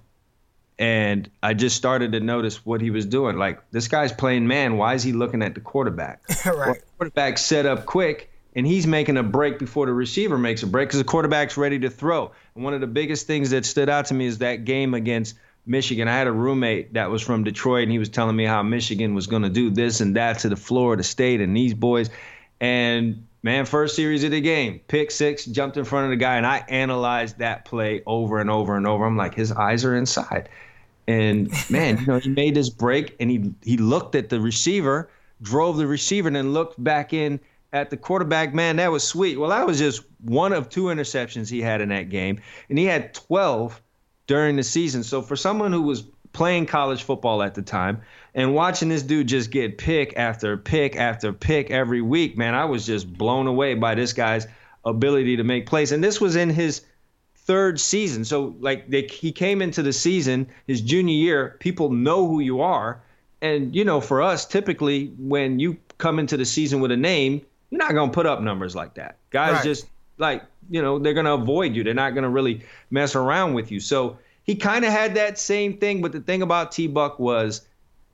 [0.78, 3.38] and I just started to notice what he was doing.
[3.38, 4.76] Like, this guy's playing man.
[4.76, 6.22] Why is he looking at the quarterback?
[6.46, 6.56] right.
[6.56, 10.68] Well, quarterback set up quick, and he's making a break before the receiver makes a
[10.68, 12.34] break because the quarterback's ready to throw.
[12.56, 15.36] And one of the biggest things that stood out to me is that game against
[15.66, 16.08] Michigan.
[16.08, 19.14] I had a roommate that was from Detroit, and he was telling me how Michigan
[19.14, 22.10] was going to do this and that to the Florida State and these boys.
[22.60, 26.38] And man, first series of the game, pick six, jumped in front of the guy,
[26.38, 29.06] and I analyzed that play over and over and over.
[29.06, 30.50] I'm like, his eyes are inside.
[31.08, 35.10] And man, you know, he made this break and he he looked at the receiver,
[35.42, 37.40] drove the receiver, and then looked back in
[37.74, 38.54] at the quarterback.
[38.54, 39.38] Man, that was sweet.
[39.38, 42.86] Well, that was just one of two interceptions he had in that game, and he
[42.86, 43.82] had 12
[44.28, 45.04] during the season.
[45.04, 48.02] So for someone who was playing college football at the time
[48.34, 52.66] and watching this dude just get pick after pick after pick every week, man, I
[52.66, 54.48] was just blown away by this guy's
[54.86, 55.92] ability to make plays.
[55.92, 56.82] And this was in his
[57.36, 58.26] third season.
[58.26, 61.58] So like they, he came into the season his junior year.
[61.60, 63.02] People know who you are,
[63.42, 67.42] and you know for us typically when you come into the season with a name,
[67.70, 69.18] you're not gonna put up numbers like that.
[69.30, 69.64] Guys right.
[69.64, 71.84] just like you know they're gonna avoid you.
[71.84, 73.80] They're not gonna really mess around with you.
[73.80, 76.02] So he kind of had that same thing.
[76.02, 77.66] But the thing about T Buck was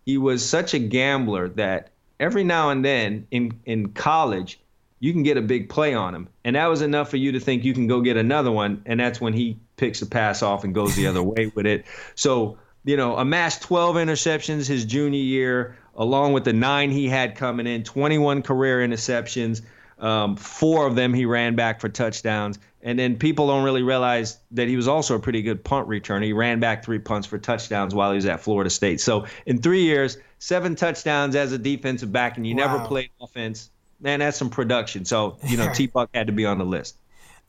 [0.06, 4.60] he was such a gambler that every now and then in in college
[5.00, 6.28] you can get a big play on him.
[6.44, 8.82] And that was enough for you to think you can go get another one.
[8.86, 11.86] And that's when he picks a pass off and goes the other way with it.
[12.16, 17.36] So, you know, amassed 12 interceptions his junior year, along with the nine he had
[17.36, 19.62] coming in, 21 career interceptions.
[20.00, 22.60] Um, four of them he ran back for touchdowns.
[22.82, 26.24] And then people don't really realize that he was also a pretty good punt returner.
[26.24, 29.02] He ran back three punts for touchdowns while he was at Florida State.
[29.02, 32.78] So in three years, seven touchdowns as a defensive back, and you wow.
[32.78, 35.06] never played offense man, that's some production.
[35.06, 36.98] So you know, T Buck had to be on the list.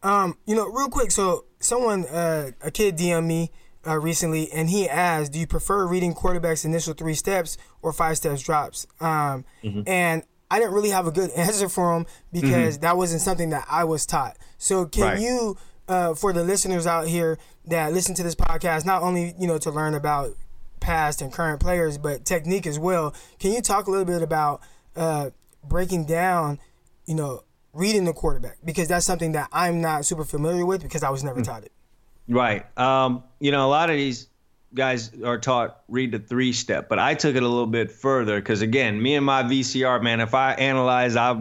[0.03, 1.11] Um, you know, real quick.
[1.11, 3.51] So someone, uh, a kid, DM me
[3.87, 8.17] uh, recently, and he asked, "Do you prefer reading quarterbacks' initial three steps or five
[8.17, 9.83] steps drops?" Um, mm-hmm.
[9.87, 12.83] and I didn't really have a good answer for him because mm-hmm.
[12.83, 14.37] that wasn't something that I was taught.
[14.59, 15.21] So can right.
[15.21, 15.57] you,
[15.89, 19.59] uh, for the listeners out here that listen to this podcast, not only you know
[19.59, 20.35] to learn about
[20.81, 24.63] past and current players, but technique as well, can you talk a little bit about
[24.97, 25.31] uh,
[25.65, 26.59] breaking down,
[27.07, 31.03] you know, reading the quarterback because that's something that I'm not super familiar with because
[31.03, 31.45] I was never hmm.
[31.45, 31.73] taught it.
[32.29, 32.67] Right.
[32.79, 34.29] Um, you know, a lot of these
[34.75, 38.41] guys are taught read the three step, but I took it a little bit further
[38.41, 41.33] because again, me and my VCR man, if I analyze, I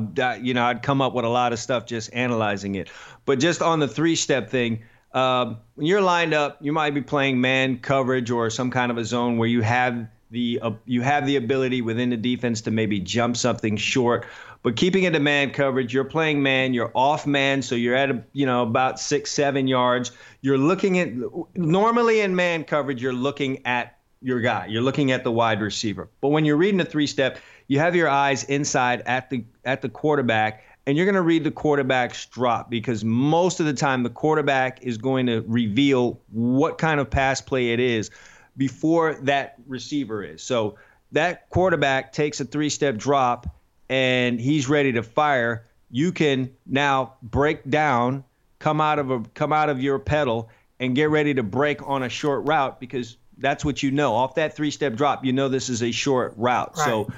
[0.42, 2.90] you know I'd come up with a lot of stuff just analyzing it.
[3.26, 7.02] But just on the three step thing, um, when you're lined up, you might be
[7.02, 11.02] playing man coverage or some kind of a zone where you have the uh, you
[11.02, 14.26] have the ability within the defense to maybe jump something short
[14.62, 18.10] but keeping it to man coverage you're playing man you're off man so you're at
[18.10, 20.12] a, you know about six seven yards.
[20.42, 21.10] You're looking at
[21.56, 24.66] normally in man coverage you're looking at your guy.
[24.66, 26.10] You're looking at the wide receiver.
[26.20, 29.82] But when you're reading a three step you have your eyes inside at the at
[29.82, 34.02] the quarterback and you're going to read the quarterback's drop because most of the time
[34.02, 38.10] the quarterback is going to reveal what kind of pass play it is
[38.58, 40.42] before that receiver is.
[40.42, 40.78] So
[41.12, 43.48] that quarterback takes a three step drop
[43.90, 45.68] and he's ready to fire.
[45.90, 48.24] You can now break down,
[48.60, 50.50] come out of a come out of your pedal
[50.80, 54.16] and get ready to break on a short route because that's what you know.
[54.16, 56.74] Off that three step drop, you know this is a short route.
[56.78, 56.86] Right.
[56.86, 57.12] So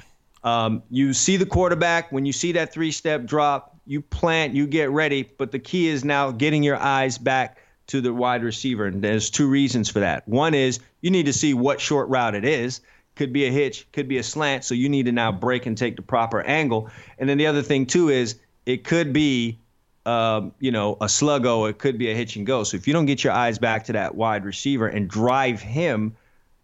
[0.44, 4.68] um, you see the quarterback when you see that three step drop, you plant, you
[4.68, 5.24] get ready.
[5.38, 7.58] But the key is now getting your eyes back
[7.88, 8.86] to the wide receiver.
[8.86, 10.28] And there's two reasons for that.
[10.28, 12.82] One is you need to see what short route it is.
[13.22, 14.64] Could be a hitch, could be a slant.
[14.64, 16.90] So you need to now break and take the proper angle.
[17.20, 19.60] And then the other thing too is it could be,
[20.08, 21.70] um, you know, a sluggo.
[21.70, 22.64] It could be a hitch and go.
[22.64, 26.16] So if you don't get your eyes back to that wide receiver and drive him,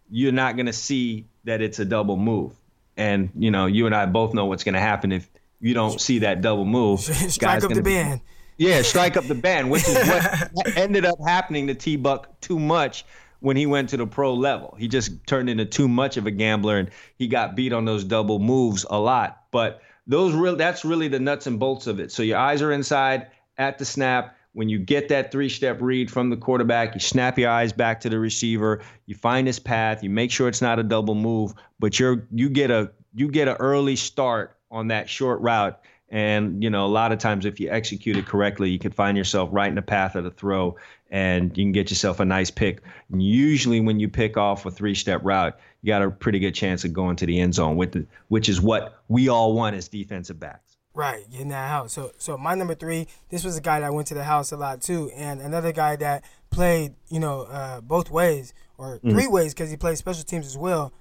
[0.10, 2.54] you're not going to see that it's a double move.
[2.98, 5.30] And you know, you and I both know what's going to happen if
[5.62, 7.02] you don't see that double move.
[7.30, 8.22] Strike up the band.
[8.58, 12.58] Yeah, strike up the band, which is what ended up happening to T Buck too
[12.58, 13.06] much
[13.40, 14.76] when he went to the pro level.
[14.78, 18.04] He just turned into too much of a gambler and he got beat on those
[18.04, 19.44] double moves a lot.
[19.52, 22.12] But those real that's really the nuts and bolts of it.
[22.12, 24.36] So your eyes are inside at the snap.
[24.54, 28.00] When you get that three step read from the quarterback, you snap your eyes back
[28.02, 31.54] to the receiver, you find his path, you make sure it's not a double move,
[31.80, 36.64] but you're you get a you get an early start on that short route and,
[36.64, 39.50] you know, a lot of times if you execute it correctly, you can find yourself
[39.52, 40.78] right in the path of the throw
[41.10, 42.82] and you can get yourself a nice pick.
[43.12, 46.54] And usually when you pick off a three step route, you got a pretty good
[46.54, 49.76] chance of going to the end zone, with the, which is what we all want
[49.76, 50.78] as defensive backs.
[50.94, 51.94] Right, getting that house.
[51.94, 54.58] So, so my number three, this was a guy that went to the house a
[54.58, 59.12] lot too, and another guy that played, you know, uh, both ways or mm-hmm.
[59.12, 60.92] three ways because he played special teams as well.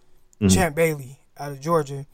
[0.41, 0.49] Mm-hmm.
[0.49, 2.07] Champ Bailey out of Georgia.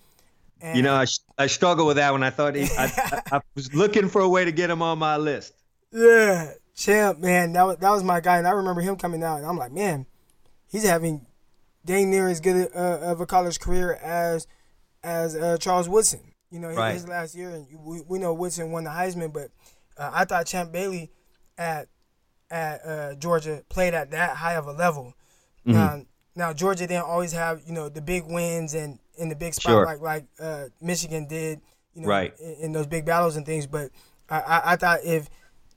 [0.61, 1.07] And you know, I,
[1.39, 2.85] I struggle with that when I thought he, I,
[3.33, 5.55] I, I, was looking for a way to get him on my list.
[5.91, 9.39] Yeah, champ, man, that was that was my guy, and I remember him coming out,
[9.39, 10.07] and I'm like, man,
[10.69, 11.27] he's having
[11.85, 14.47] dang near as good uh, of a college career as
[15.03, 16.21] as uh, Charles Woodson.
[16.51, 16.93] You know, right.
[16.93, 19.51] his last year, and we, we know Woodson won the Heisman, but
[19.97, 21.11] uh, I thought Champ Bailey
[21.57, 21.89] at
[22.51, 25.15] at uh, Georgia played at that high of a level.
[25.67, 25.73] Mm-hmm.
[25.73, 26.03] Now,
[26.35, 29.73] now Georgia didn't always have you know the big wins and in the big spot
[29.73, 29.87] sure.
[29.87, 31.61] like like uh, Michigan did,
[31.95, 32.35] you know, right.
[32.39, 33.67] in, in, those big battles and things.
[33.67, 33.91] But
[34.29, 35.29] I, I, I, thought if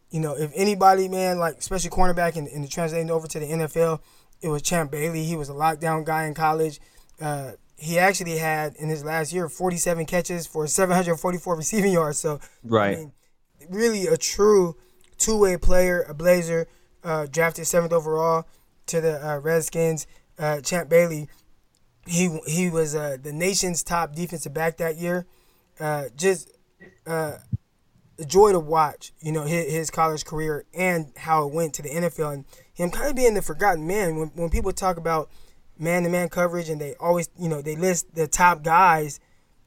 [0.10, 4.02] you know if anybody, man, like especially cornerback and, and translating over to the NFL,
[4.42, 5.24] it was Champ Bailey.
[5.24, 6.80] He was a lockdown guy in college.
[7.20, 12.18] Uh, he actually had in his last year 47 catches for 744 receiving yards.
[12.18, 13.12] So right, I mean,
[13.70, 14.76] really a true
[15.18, 16.68] two-way player, a Blazer,
[17.04, 18.48] uh, drafted seventh overall
[18.88, 20.08] to the uh, Redskins.
[20.38, 21.30] Uh, Champ Bailey
[22.06, 25.26] he he was uh, the nation's top defensive back that year.
[25.80, 26.52] Uh, just
[27.08, 27.34] uh,
[28.20, 31.82] a joy to watch, you know, his, his, college career and how it went to
[31.82, 34.16] the NFL, and him kind of being the forgotten man.
[34.16, 35.30] When when people talk about
[35.78, 39.20] man-to-man coverage, and they always, you know, they list the top guys,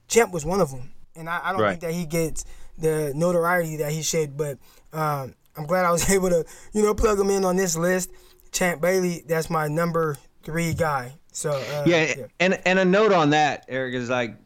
[0.08, 1.70] Champ was one of them, and I, I don't right.
[1.70, 2.44] think that he gets
[2.78, 4.36] the notoriety that he should.
[4.36, 4.58] But
[4.92, 8.10] um, I'm glad I was able to, you know, plug him in on this list.
[8.50, 11.12] Champ Bailey, that's my number three guy.
[11.32, 14.36] So uh, yeah, yeah, and and a note on that, Eric is like,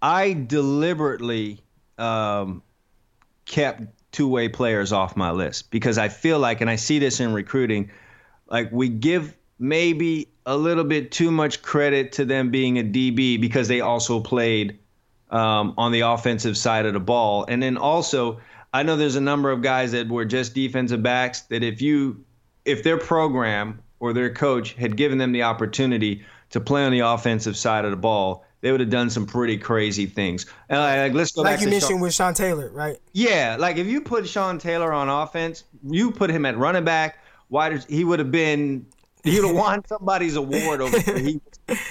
[0.00, 1.60] I deliberately
[1.98, 2.62] um,
[3.52, 7.20] kept two way players off my list because I feel like, and I see this
[7.20, 7.90] in recruiting,
[8.48, 13.40] like we give maybe a little bit too much credit to them being a DB
[13.40, 14.78] because they also played
[15.30, 18.40] um, on the offensive side of the ball, and then also.
[18.74, 22.24] I know there's a number of guys that were just defensive backs that if you
[22.64, 27.00] if their program or their coach had given them the opportunity to play on the
[27.00, 30.46] offensive side of the ball, they would have done some pretty crazy things.
[30.68, 32.00] And like, let's go like back you to mentioned Sean.
[32.00, 32.96] with Sean Taylor, right?
[33.12, 37.18] Yeah, like if you put Sean Taylor on offense, you put him at running back,
[37.48, 38.86] Why wide, he would have been.
[39.24, 40.98] He would have won somebody's award over.
[40.98, 41.40] He,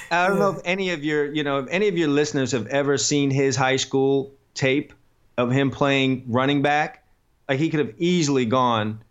[0.09, 0.43] I don't yeah.
[0.43, 3.29] know if any of your, you know, if any of your listeners have ever seen
[3.29, 4.93] his high school tape
[5.37, 7.05] of him playing running back.
[7.49, 9.03] Like he could have easily gone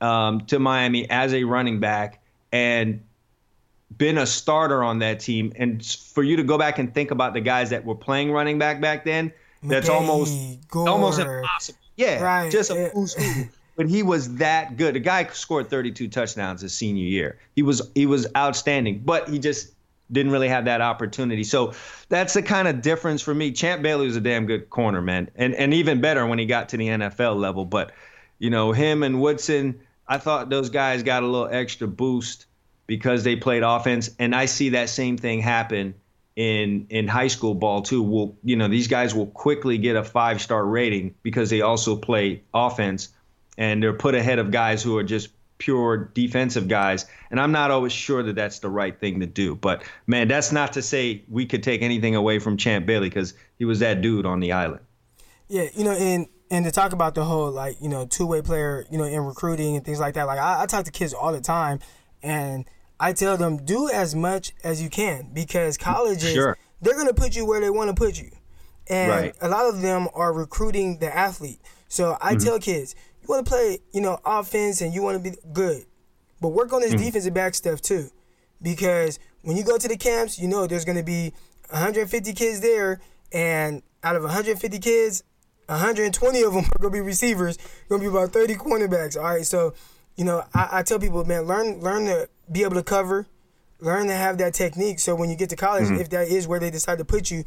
[0.00, 3.02] um, to Miami as a running back and
[3.96, 5.52] been a starter on that team.
[5.56, 8.58] And for you to go back and think about the guys that were playing running
[8.58, 10.88] back back then, that's almost Gore.
[10.88, 11.78] almost impossible.
[11.96, 12.52] Yeah, right.
[12.52, 13.44] just a who's who.
[13.76, 14.96] But he was that good.
[14.96, 17.38] The guy scored 32 touchdowns his senior year.
[17.54, 19.72] He was he was outstanding, but he just
[20.10, 21.44] didn't really have that opportunity.
[21.44, 21.74] So
[22.08, 23.52] that's the kind of difference for me.
[23.52, 26.70] Champ Bailey was a damn good corner, man, and and even better when he got
[26.70, 27.64] to the NFL level.
[27.64, 27.92] But
[28.40, 32.46] you know him and Woodson I thought those guys got a little extra boost
[32.88, 35.94] because they played offense, and I see that same thing happen
[36.34, 38.02] in in high school ball too.
[38.02, 41.94] Will you know these guys will quickly get a five star rating because they also
[41.94, 43.10] play offense,
[43.56, 47.06] and they're put ahead of guys who are just pure defensive guys.
[47.30, 49.54] And I'm not always sure that that's the right thing to do.
[49.54, 53.34] But man, that's not to say we could take anything away from Champ Bailey because
[53.58, 54.80] he was that dude on the island.
[55.48, 58.40] Yeah, you know, and and to talk about the whole like you know two way
[58.40, 61.12] player you know in recruiting and things like that like I, I, talk to kids
[61.12, 61.80] all the time
[62.22, 62.64] and
[63.00, 66.56] i tell them do as much as you can because colleges sure.
[66.80, 68.30] they're going to put you where they want to put you
[68.88, 69.34] and right.
[69.40, 72.44] a lot of them are recruiting the athlete so i mm-hmm.
[72.44, 75.84] tell kids you want to play you know offense and you want to be good
[76.40, 77.04] but work on this mm-hmm.
[77.04, 78.08] defensive back stuff too
[78.62, 81.32] because when you go to the camps you know there's going to be
[81.70, 83.00] 150 kids there
[83.32, 85.22] and out of 150 kids
[85.68, 87.58] 120 of them are gonna be receivers.
[87.88, 89.16] Gonna be about 30 cornerbacks.
[89.16, 89.74] All right, so
[90.16, 93.26] you know I, I tell people, man, learn learn to be able to cover,
[93.80, 94.98] learn to have that technique.
[94.98, 96.00] So when you get to college, mm-hmm.
[96.00, 97.44] if that is where they decide to put you,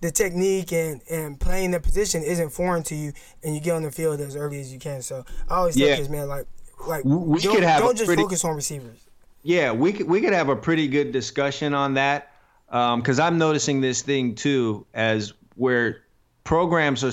[0.00, 3.12] the technique and and playing that position isn't foreign to you,
[3.42, 5.00] and you get on the field as early as you can.
[5.00, 5.88] So I always yeah.
[5.88, 6.46] tell kids, man, like
[6.86, 9.06] like we don't, could have don't just pretty, focus on receivers.
[9.42, 12.32] Yeah, we could we could have a pretty good discussion on that
[12.66, 16.02] because um, I'm noticing this thing too as where
[16.44, 17.12] programs are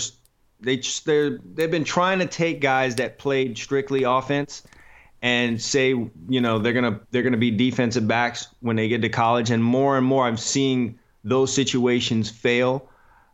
[0.59, 4.63] they they they've been trying to take guys that played strictly offense
[5.21, 9.09] and say you know they're gonna they're gonna be defensive backs when they get to
[9.09, 12.89] college and more and more I'm seeing those situations fail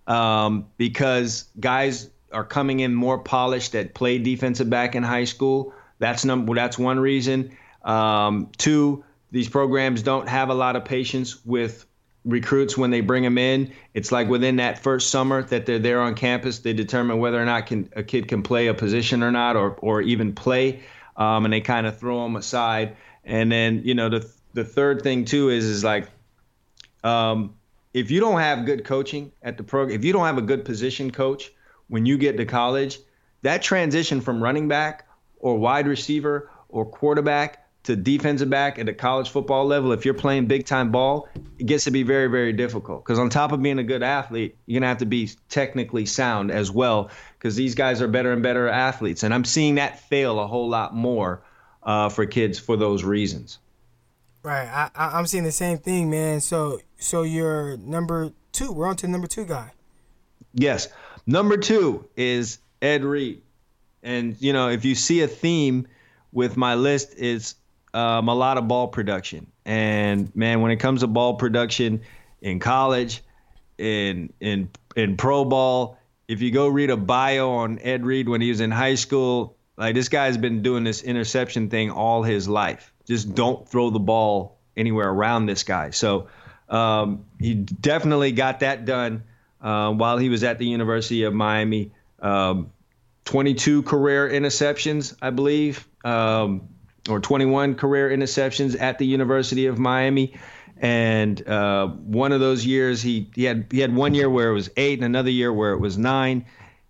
[0.08, 5.74] um, because guys are coming in more polished that played defensive back in high school.
[6.00, 7.56] That's number that's one reason.
[7.84, 11.86] Um, two, these programs don't have a lot of patience with
[12.26, 13.72] recruits when they bring them in.
[13.94, 17.46] It's like within that first summer that they're there on campus, they determine whether or
[17.46, 20.82] not can, a kid can play a position or not, or or even play,
[21.18, 22.96] um, and they kind of throw them aside.
[23.24, 26.08] And then you know the the third thing too is is like,
[27.04, 27.56] um,
[27.94, 30.66] if you don't have good coaching at the program, if you don't have a good
[30.66, 31.52] position coach
[31.88, 33.00] when you get to college,
[33.42, 35.08] that transition from running back
[35.40, 40.14] or wide receiver or quarterback to defensive back at the college football level, if you're
[40.14, 43.04] playing big time ball, it gets to be very, very difficult.
[43.04, 46.52] Because on top of being a good athlete, you're gonna have to be technically sound
[46.52, 47.10] as well.
[47.38, 50.68] Because these guys are better and better athletes, and I'm seeing that fail a whole
[50.68, 51.44] lot more
[51.84, 53.60] uh, for kids for those reasons.
[54.42, 56.42] Right, I, I, I'm seeing the same thing, man.
[56.42, 58.72] So, so you're number two.
[58.72, 59.72] We're on to number two guy.
[60.54, 60.88] Yes,
[61.28, 63.42] number two is Ed Reed,
[64.02, 65.88] and you know if you see a theme
[66.32, 67.56] with my list, it's
[67.96, 69.48] um, a lot of ball production.
[69.66, 72.02] And man, when it comes to ball production
[72.42, 73.22] in college,
[73.78, 78.42] in in in pro ball, if you go read a bio on Ed Reed when
[78.42, 82.48] he was in high school, like this guy's been doing this interception thing all his
[82.48, 82.94] life.
[83.06, 85.92] Just don't throw the ball anywhere around this guy.
[85.92, 86.28] So
[86.70, 89.24] um, he definitely got that done
[89.62, 91.92] uh, while he was at the University of Miami.
[92.20, 92.72] Um,
[93.26, 95.88] 22 career interceptions, I believe.
[96.04, 96.70] Um,
[97.10, 100.34] or 21 career interceptions at the University of Miami.
[100.78, 104.54] And uh, one of those years, he, he had he had one year where it
[104.54, 106.46] was eight, and another year where it was nine.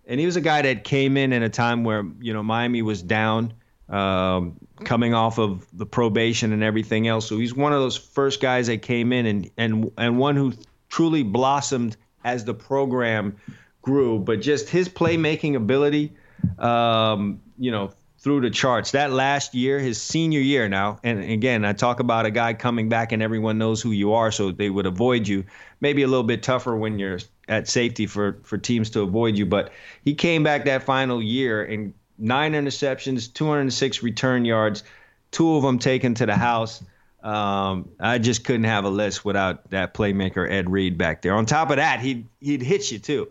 [0.06, 2.82] And he was a guy that came in at a time where you know Miami
[2.82, 3.52] was down,
[3.88, 7.28] um, coming off of the probation and everything else.
[7.28, 10.52] So he's one of those first guys that came in and and and one who
[10.88, 13.36] truly blossomed as the program
[13.82, 14.18] grew.
[14.18, 16.12] But just his playmaking ability,
[16.58, 17.92] um, you know,
[18.26, 18.90] through the charts.
[18.90, 22.88] That last year, his senior year now, and again, I talk about a guy coming
[22.88, 25.44] back and everyone knows who you are, so they would avoid you.
[25.80, 29.46] Maybe a little bit tougher when you're at safety for for teams to avoid you,
[29.46, 29.70] but
[30.04, 34.82] he came back that final year and nine interceptions, 206 return yards,
[35.30, 36.82] two of them taken to the house.
[37.22, 41.34] Um, I just couldn't have a list without that playmaker Ed Reed back there.
[41.36, 43.28] On top of that, he'd he'd hit you too.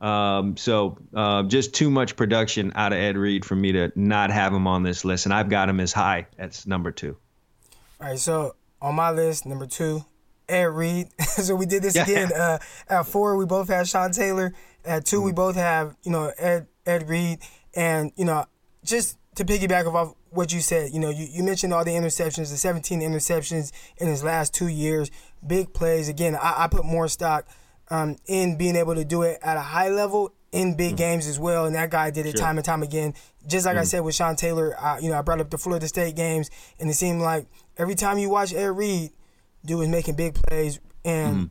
[0.00, 4.30] Um, so uh, just too much production out of Ed Reed for me to not
[4.30, 7.16] have him on this list, and I've got him as high as number two.
[8.00, 10.04] All right, so on my list, number two,
[10.48, 11.08] Ed Reed.
[11.22, 12.32] so we did this again.
[12.32, 14.54] Uh, at four, we both have Sean Taylor.
[14.84, 15.24] At 2 mm-hmm.
[15.26, 17.40] we both have you know Ed Ed Reed,
[17.74, 18.46] and you know
[18.84, 22.50] just to piggyback off what you said, you know, you, you mentioned all the interceptions,
[22.50, 25.10] the 17 interceptions in his last two years,
[25.46, 26.08] big plays.
[26.08, 27.46] Again, I, I put more stock
[27.90, 31.26] um, in being able to do it at a high level in big mm games
[31.26, 31.66] as well.
[31.66, 32.40] And that guy did it sure.
[32.40, 33.14] time and time again.
[33.46, 35.58] Just like mm I said with Sean Taylor, I, you know, I brought up the
[35.58, 39.10] Florida State games, and it seemed like every time you watch Ed Reed,
[39.64, 41.50] dude was making big plays, and mm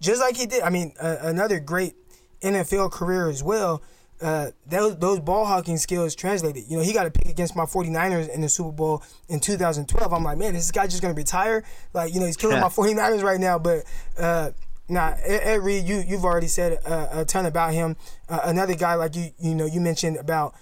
[0.00, 0.62] just like he did.
[0.62, 1.94] I mean, uh, another great
[2.42, 3.82] NFL career as well.
[4.20, 6.64] Uh, those, those ball hawking skills translated.
[6.68, 10.12] You know, he got a pick against my 49ers in the Super Bowl in 2012.
[10.12, 11.64] I'm like, man, this guy just going to retire?
[11.92, 13.58] Like, you know, he's killing my 49ers right now.
[13.58, 13.84] But
[14.18, 14.50] uh,
[14.88, 17.96] now, Ed Reed, you you've already said a, a ton about him.
[18.28, 20.54] Uh, another guy like you, you know, you mentioned about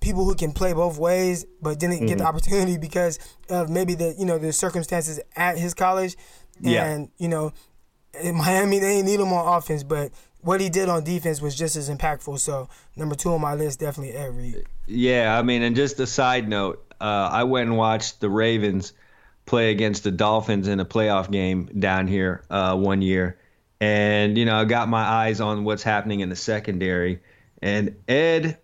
[0.00, 2.06] people who can play both ways, but didn't mm-hmm.
[2.06, 2.36] get the mm-hmm.
[2.36, 3.18] opportunity because
[3.48, 6.16] of maybe the you know the circumstances at his college.
[6.60, 6.84] Yeah.
[6.84, 7.52] And you know,
[8.20, 11.56] in Miami they didn't need him on offense, but what he did on defense was
[11.56, 12.38] just as impactful.
[12.40, 14.64] So number two on my list, definitely Ed Reed.
[14.86, 18.92] Yeah, I mean, and just a side note, uh, I went and watched the Ravens
[19.48, 23.38] play against the Dolphins in a playoff game down here uh, one year,
[23.80, 27.20] and you know I got my eyes on what's happening in the secondary,
[27.60, 28.58] and Ed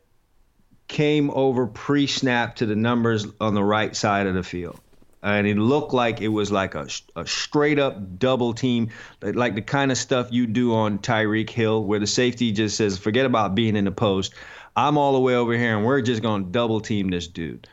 [0.87, 4.79] came over pre-snap to the numbers on the right side of the field.
[5.23, 8.91] And it looked like it was like a, a straight up double team,
[9.23, 12.99] like the kind of stuff you do on Tyreek Hill, where the safety just says,
[12.99, 14.35] forget about being in the post.
[14.77, 17.67] I'm all the way over here, and we're just going to double team this dude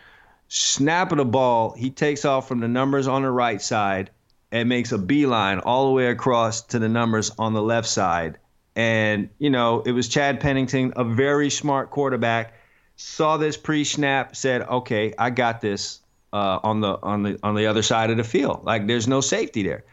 [0.53, 4.09] snap of the ball, he takes off from the numbers on the right side
[4.51, 8.37] and makes a beeline all the way across to the numbers on the left side.
[8.75, 12.53] And, you know, it was Chad Pennington, a very smart quarterback,
[12.97, 16.01] saw this pre-snap, said, "Okay, I got this
[16.33, 18.65] uh, on the on the on the other side of the field.
[18.65, 19.85] Like there's no safety there."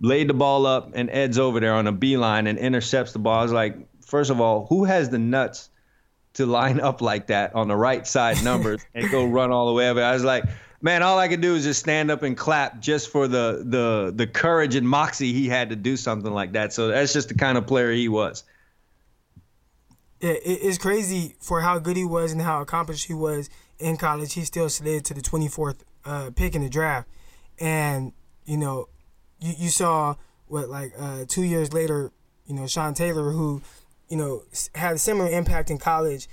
[0.00, 3.40] Laid the ball up and Ed's over there on a beeline and intercepts the ball.
[3.40, 5.68] I was like, first of all, who has the nuts
[6.34, 9.72] to line up like that on the right side numbers and go run all the
[9.72, 10.02] way over.
[10.02, 10.44] I was like,
[10.80, 14.12] man, all I could do is just stand up and clap just for the the
[14.14, 16.72] the courage and moxie he had to do something like that.
[16.72, 18.44] So that's just the kind of player he was.
[20.20, 24.34] Yeah, it's crazy for how good he was and how accomplished he was in college.
[24.34, 27.08] He still slid to the 24th uh, pick in the draft,
[27.58, 28.12] and
[28.44, 28.88] you know,
[29.40, 30.14] you you saw
[30.46, 32.12] what like uh, two years later,
[32.46, 33.62] you know, Sean Taylor who
[34.12, 34.42] you know,
[34.74, 36.28] had a similar impact in college.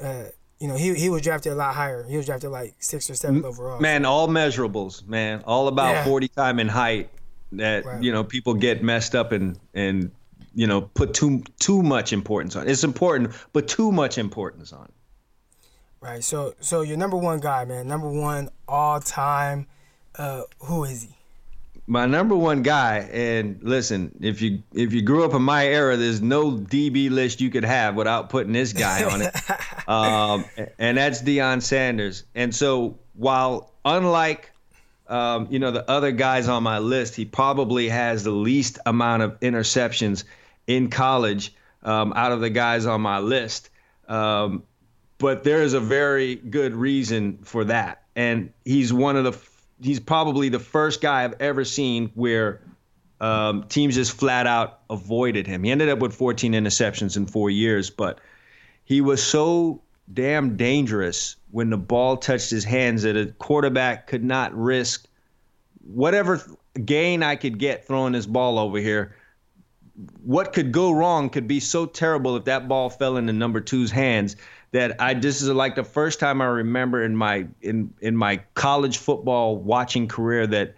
[0.00, 0.26] Uh,
[0.60, 2.04] you know, he he was drafted a lot higher.
[2.04, 3.80] He was drafted like sixth or seventh overall.
[3.80, 6.04] Man, all measurables, man, all about yeah.
[6.04, 7.10] forty time in height.
[7.50, 8.00] that right.
[8.00, 10.12] you know people get messed up and and
[10.54, 12.68] you know put too too much importance on.
[12.68, 14.92] It's important, but too much importance on.
[16.00, 16.22] Right.
[16.22, 19.66] So so your number one guy, man, number one all time.
[20.14, 21.15] Uh, who is he?
[21.86, 25.96] My number one guy, and listen, if you if you grew up in my era,
[25.96, 29.34] there's no DB list you could have without putting this guy on it,
[29.88, 30.44] um,
[30.78, 32.24] and that's Deion Sanders.
[32.34, 34.50] And so, while unlike
[35.06, 39.22] um, you know the other guys on my list, he probably has the least amount
[39.22, 40.24] of interceptions
[40.66, 43.70] in college um, out of the guys on my list.
[44.08, 44.64] Um,
[45.18, 49.32] but there is a very good reason for that, and he's one of the
[49.80, 52.60] he's probably the first guy I've ever seen where
[53.20, 55.64] um, teams just flat out avoided him.
[55.64, 58.20] He ended up with 14 interceptions in four years, but
[58.84, 64.24] he was so damn dangerous when the ball touched his hands that a quarterback could
[64.24, 65.06] not risk
[65.86, 66.42] whatever
[66.84, 69.16] gain I could get throwing this ball over here.
[70.22, 73.90] What could go wrong could be so terrible if that ball fell into number two's
[73.90, 74.36] hands
[74.72, 78.38] that I this is like the first time I remember in my in in my
[78.54, 80.74] college football watching career that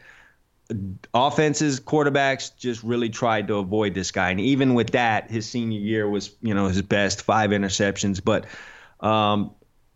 [1.14, 4.30] offenses quarterbacks just really tried to avoid this guy.
[4.30, 8.22] And even with that his senior year was you know his best five interceptions.
[8.22, 8.47] But
[9.01, 9.53] um,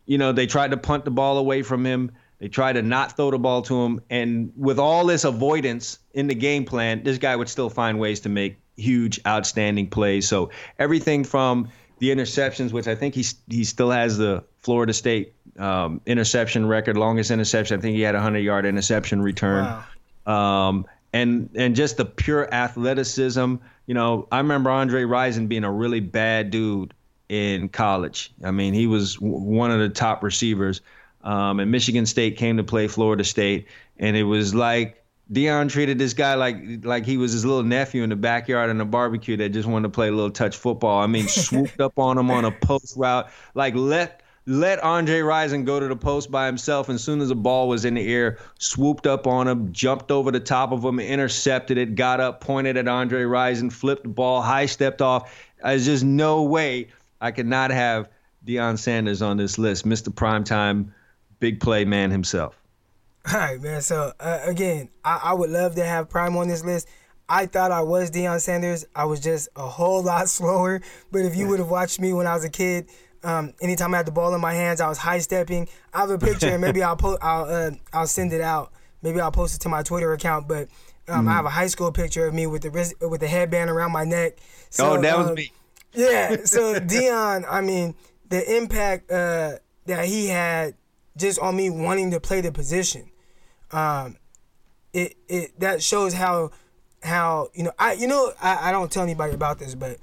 [0.07, 2.13] you know they tried to punt the ball away from him.
[2.39, 4.01] They tried to not throw the ball to him.
[4.11, 8.21] And with all this avoidance in the game plan this guy would still find ways
[8.21, 10.27] to make huge outstanding plays.
[10.27, 11.69] So everything from
[12.03, 16.97] the interceptions, which I think he he still has the Florida State um, interception record,
[16.97, 17.79] longest interception.
[17.79, 19.83] I think he had a hundred yard interception return.
[20.27, 20.69] Wow.
[20.69, 23.55] Um, and and just the pure athleticism.
[23.87, 26.93] You know, I remember Andre Rison being a really bad dude
[27.29, 28.33] in college.
[28.43, 30.81] I mean, he was w- one of the top receivers.
[31.23, 35.02] Um, and Michigan State came to play Florida State, and it was like
[35.33, 38.81] Deion treated this guy like like he was his little nephew in the backyard in
[38.81, 41.01] a barbecue that just wanted to play a little touch football.
[41.01, 45.65] I mean, swooped up on him on a post route, like let let Andre Rison
[45.65, 46.89] go to the post by himself.
[46.89, 50.11] And as soon as the ball was in the air, swooped up on him, jumped
[50.11, 54.09] over the top of him, intercepted it, got up, pointed at Andre Rison, flipped the
[54.09, 55.33] ball, high stepped off.
[55.63, 56.89] There's just no way
[57.21, 58.09] I could not have
[58.45, 60.09] Deion Sanders on this list, Mr.
[60.09, 60.91] Primetime,
[61.39, 62.62] big play man himself.
[63.31, 63.83] All right, man.
[63.83, 66.89] So uh, again, I, I would love to have Prime on this list.
[67.29, 68.85] I thought I was Deion Sanders.
[68.95, 70.81] I was just a whole lot slower.
[71.11, 72.89] But if you would have watched me when I was a kid,
[73.23, 75.69] um, anytime I had the ball in my hands, I was high stepping.
[75.95, 78.73] I have a picture, and maybe I'll po- I'll uh, I'll send it out.
[79.03, 80.49] Maybe I'll post it to my Twitter account.
[80.49, 80.69] But
[81.07, 81.29] um, mm.
[81.29, 83.93] I have a high school picture of me with the wrist, with the headband around
[83.93, 84.39] my neck.
[84.71, 85.53] So, oh, that was um, me.
[85.93, 86.39] Yeah.
[86.45, 87.95] So Deion, I mean,
[88.29, 90.75] the impact uh, that he had
[91.17, 93.12] just on me wanting to play the position
[93.73, 94.17] um,
[94.93, 96.51] it it that shows how
[97.03, 99.99] how you know I you know I, I don't tell anybody about this, but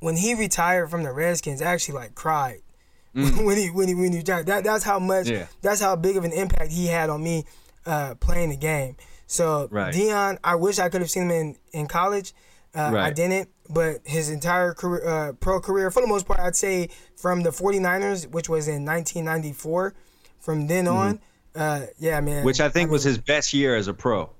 [0.00, 2.60] when he retired from the Redskins, I actually like cried
[3.14, 3.44] mm.
[3.44, 4.46] when he when he when he retired.
[4.46, 5.46] That that's how much yeah.
[5.62, 7.44] that's how big of an impact he had on me
[7.86, 8.96] uh, playing the game.
[9.26, 9.94] So right.
[9.94, 12.32] Deion, I wish I could have seen him in in college.
[12.74, 13.04] Uh, right.
[13.06, 16.90] I didn't, but his entire career, uh, pro career, for the most part, I'd say
[17.16, 19.94] from the 49ers, which was in 1994,
[20.38, 20.92] from then mm.
[20.92, 21.20] on,
[21.58, 22.44] uh, yeah, man.
[22.44, 24.30] Which I think I mean, was his best year as a pro.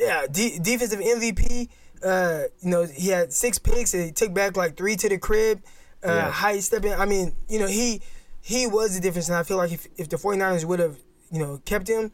[0.00, 1.68] Yeah, D- defensive MVP.
[2.04, 3.92] Uh, you know, he had six picks.
[3.92, 5.62] He took back like three to the crib.
[6.04, 6.30] Uh, yeah.
[6.30, 6.92] High stepping.
[6.92, 8.02] I mean, you know, he
[8.42, 10.98] he was the difference, and I feel like if if the 49ers would have
[11.30, 12.12] you know kept him,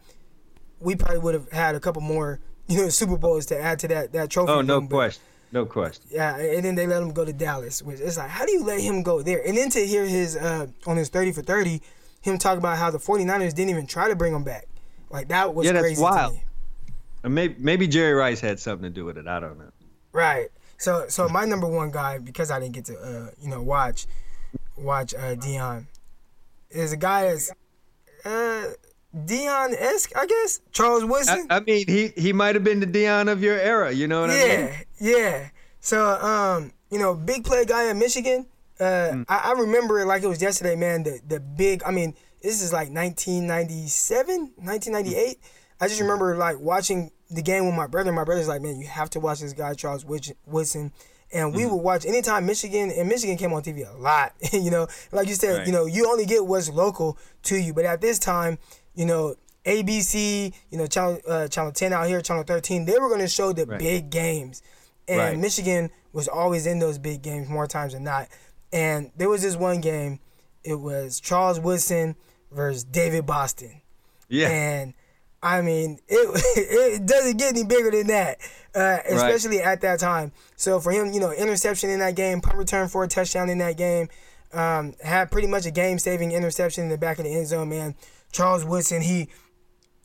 [0.78, 2.38] we probably would have had a couple more
[2.68, 4.52] you know Super Bowls to add to that that trophy.
[4.52, 5.22] Oh, no question.
[5.52, 6.04] No question.
[6.10, 8.62] Yeah, and then they let him go to Dallas, which it's like, how do you
[8.62, 9.44] let him go there?
[9.44, 11.82] And then to hear his uh, on his thirty for thirty,
[12.20, 14.66] him talk about how the 49ers didn't even try to bring him back.
[15.10, 16.38] Like that was yeah, that's crazy wild.
[17.24, 19.26] Maybe maybe Jerry Rice had something to do with it.
[19.26, 19.70] I don't know.
[20.12, 20.48] Right.
[20.78, 24.06] So so my number one guy because I didn't get to uh, you know watch
[24.76, 25.86] watch uh, Deion
[26.70, 27.50] is a guy that's
[28.24, 28.68] uh,
[29.14, 31.46] Deion esque I guess Charles Woodson.
[31.50, 33.92] I, I, mean he he might have been the Deion of your era.
[33.92, 34.74] You know what yeah, I mean?
[35.00, 35.16] Yeah.
[35.16, 35.48] Yeah.
[35.80, 38.46] So um you know big play guy in Michigan.
[38.80, 39.24] Uh, mm.
[39.28, 41.02] I, I, remember it like it was yesterday, man.
[41.02, 45.38] The the big, I mean, this is like 1997, 1998.
[45.80, 48.10] I just remember like watching the game with my brother.
[48.12, 50.92] My brother's like, man, you have to watch this guy Charles Woodson.
[51.32, 51.70] And we mm.
[51.70, 54.34] would watch anytime Michigan and Michigan came on TV a lot.
[54.52, 55.66] you know, like you said, right.
[55.66, 57.72] you know, you only get what's local to you.
[57.72, 58.58] But at this time,
[58.94, 63.08] you know, ABC, you know, channel uh, channel 10 out here, channel 13, they were
[63.08, 63.78] going to show the right.
[63.78, 64.62] big games.
[65.06, 65.38] And right.
[65.38, 68.28] Michigan was always in those big games more times than not.
[68.72, 70.20] And there was this one game,
[70.64, 72.16] it was Charles Woodson
[72.52, 73.82] versus David Boston.
[74.28, 74.48] Yeah.
[74.48, 74.94] And
[75.42, 78.38] I mean, it it doesn't get any bigger than that,
[78.74, 79.66] uh, especially right.
[79.66, 80.32] at that time.
[80.56, 83.58] So for him, you know, interception in that game, punt return for a touchdown in
[83.58, 84.08] that game,
[84.52, 87.68] um, had pretty much a game-saving interception in the back of the end zone.
[87.68, 87.94] Man,
[88.32, 89.28] Charles Woodson, he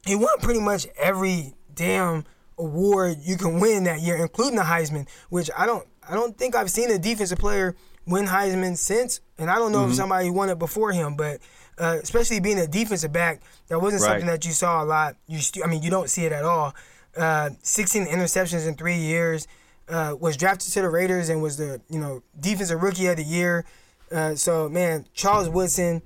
[0.05, 2.24] he won pretty much every damn
[2.57, 6.55] award you can win that year, including the Heisman, which I don't I don't think
[6.55, 7.76] I've seen a defensive player
[8.06, 9.91] win Heisman since, and I don't know mm-hmm.
[9.91, 11.39] if somebody won it before him, but
[11.78, 14.10] uh, especially being a defensive back, that wasn't right.
[14.10, 15.16] something that you saw a lot.
[15.28, 16.74] You, st- I mean, you don't see it at all.
[17.18, 19.47] Uh, 16 interceptions in three years.
[19.88, 23.24] Uh, was drafted to the Raiders and was the you know defensive rookie of the
[23.24, 23.66] year.
[24.12, 26.01] Uh, so man, Charles Woodson,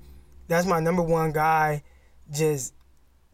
[0.48, 1.82] that's my number one guy.
[2.30, 2.74] Just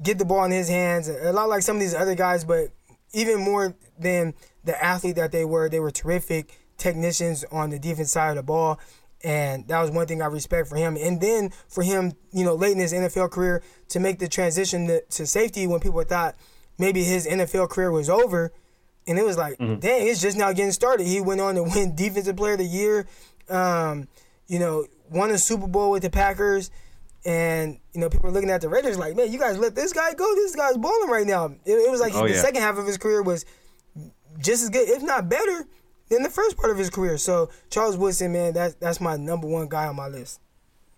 [0.01, 1.09] get the ball in his hands.
[1.09, 2.69] A lot like some of these other guys, but
[3.13, 8.13] even more than the athlete that they were, they were terrific technicians on the defense
[8.13, 8.81] side of the ball.
[9.25, 10.97] And that was one thing I respect for him.
[10.97, 14.87] And then for him, you know, late in his NFL career to make the transition
[14.87, 16.37] to, to safety when people thought
[16.79, 18.53] maybe his NFL career was over.
[19.07, 19.81] And it was like, mm-hmm.
[19.81, 21.07] dang, it's just now getting started.
[21.07, 23.07] He went on to win Defensive Player of the Year,
[23.49, 24.09] um,
[24.49, 26.71] you know, won a Super Bowl with the Packers.
[27.25, 29.93] And, you know, people are looking at the Raiders like, man, you guys let this
[29.93, 30.33] guy go.
[30.37, 31.47] This guy's balling right now.
[31.65, 32.41] It, it was like oh, the yeah.
[32.41, 33.45] second half of his career was
[34.39, 35.67] just as good, if not better,
[36.09, 37.19] than the first part of his career.
[37.19, 40.41] So Charles Woodson, man, that's that's my number one guy on my list.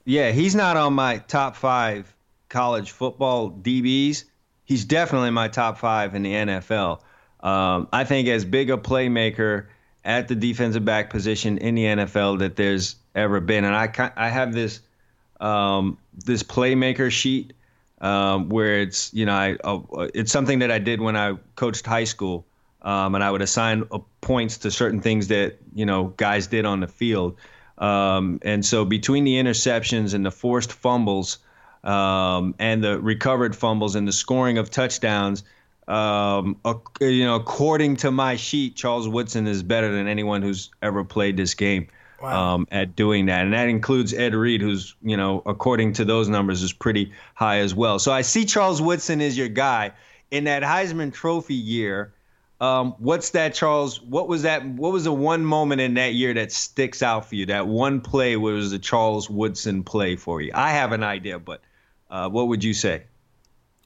[0.04, 2.14] Yeah, he's not on my top five
[2.48, 4.24] college football DBs.
[4.64, 7.00] He's definitely my top five in the NFL.
[7.40, 9.66] Um, I think as big a playmaker
[10.04, 14.28] at the defensive back position in the NFL that there's ever been, and I I
[14.28, 14.80] have this
[15.40, 17.52] um, this playmaker sheet
[18.00, 21.86] um, where it's you know I uh, it's something that I did when I coached
[21.86, 22.46] high school
[22.88, 26.64] um, and I would assign uh, points to certain things that you know guys did
[26.64, 27.36] on the field.
[27.76, 31.38] Um, and so between the interceptions and the forced fumbles
[31.84, 35.44] um, and the recovered fumbles and the scoring of touchdowns,
[35.86, 36.56] um,
[37.00, 41.36] you know, according to my sheet, Charles Woodson is better than anyone who's ever played
[41.36, 41.88] this game.
[42.20, 42.54] Wow.
[42.54, 46.28] Um, at doing that, and that includes Ed Reed, who's you know, according to those
[46.28, 48.00] numbers, is pretty high as well.
[48.00, 49.92] So I see Charles Woodson as your guy
[50.32, 52.12] in that Heisman Trophy year.
[52.60, 54.02] Um, what's that, Charles?
[54.02, 54.66] What was that?
[54.66, 57.46] What was the one moment in that year that sticks out for you?
[57.46, 60.50] That one play was the Charles Woodson play for you.
[60.54, 61.60] I have an idea, but
[62.10, 63.04] uh, what would you say?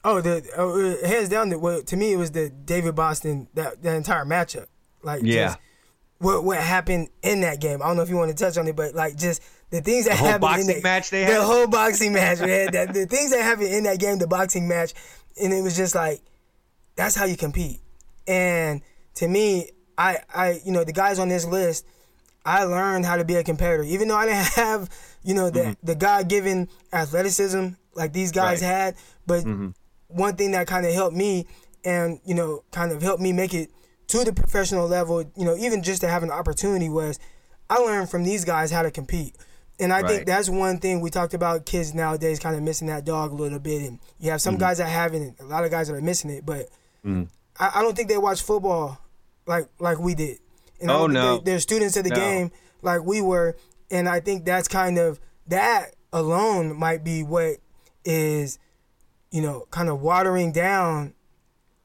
[0.05, 1.51] Oh, the uh, hands down.
[1.51, 4.67] The, well, to me, it was the David Boston that that entire matchup.
[5.03, 5.49] Like, yeah.
[5.49, 5.59] Just,
[6.23, 7.83] what what happened in that game?
[7.83, 10.07] I don't know if you want to touch on it, but like just the things
[10.07, 12.71] that the happened in the match they had, the whole boxing match, man.
[12.73, 14.95] That, the things that happened in that game, the boxing match,
[15.43, 16.23] and it was just like
[16.95, 17.81] that's how you compete.
[18.27, 18.83] And
[19.15, 21.87] to me, I, I, you know, the guys on this list,
[22.45, 23.85] I learned how to be a competitor.
[23.85, 24.89] Even though I didn't have,
[25.23, 25.87] you know, the mm-hmm.
[25.87, 28.69] the God given athleticism like these guys right.
[28.69, 28.95] had,
[29.27, 29.69] but mm-hmm.
[30.09, 31.47] one thing that kind of helped me,
[31.85, 33.71] and you know, kind of helped me make it
[34.09, 37.19] to the professional level, you know, even just to have an opportunity was,
[37.71, 39.37] I learned from these guys how to compete.
[39.81, 40.11] And I right.
[40.11, 43.35] think that's one thing we talked about kids nowadays kind of missing that dog a
[43.35, 43.83] little bit.
[43.83, 44.61] And you have some mm-hmm.
[44.61, 46.45] guys that have it, a lot of guys that are missing it.
[46.45, 46.69] But
[47.05, 47.27] mm.
[47.63, 48.99] I, I don't think they watch football
[49.47, 50.39] like like we did.
[50.81, 52.17] And oh no, they, are students of the no.
[52.17, 52.51] game
[52.83, 53.57] like we were,
[53.91, 57.59] and I think that's kind of that alone might be what
[58.05, 58.59] is,
[59.31, 61.15] you know, kind of watering down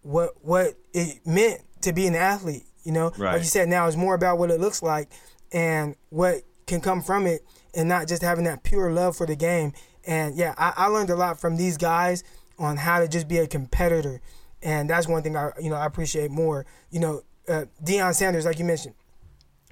[0.02, 2.66] what what it meant to be an athlete.
[2.84, 3.34] You know, right.
[3.34, 5.10] like you said, now it's more about what it looks like
[5.52, 7.42] and what can come from it,
[7.76, 9.74] and not just having that pure love for the game.
[10.08, 12.24] And yeah, I, I learned a lot from these guys
[12.58, 14.22] on how to just be a competitor
[14.62, 16.66] and that's one thing I you know I appreciate more.
[16.91, 18.95] You know, uh, Deion Sanders, like you mentioned,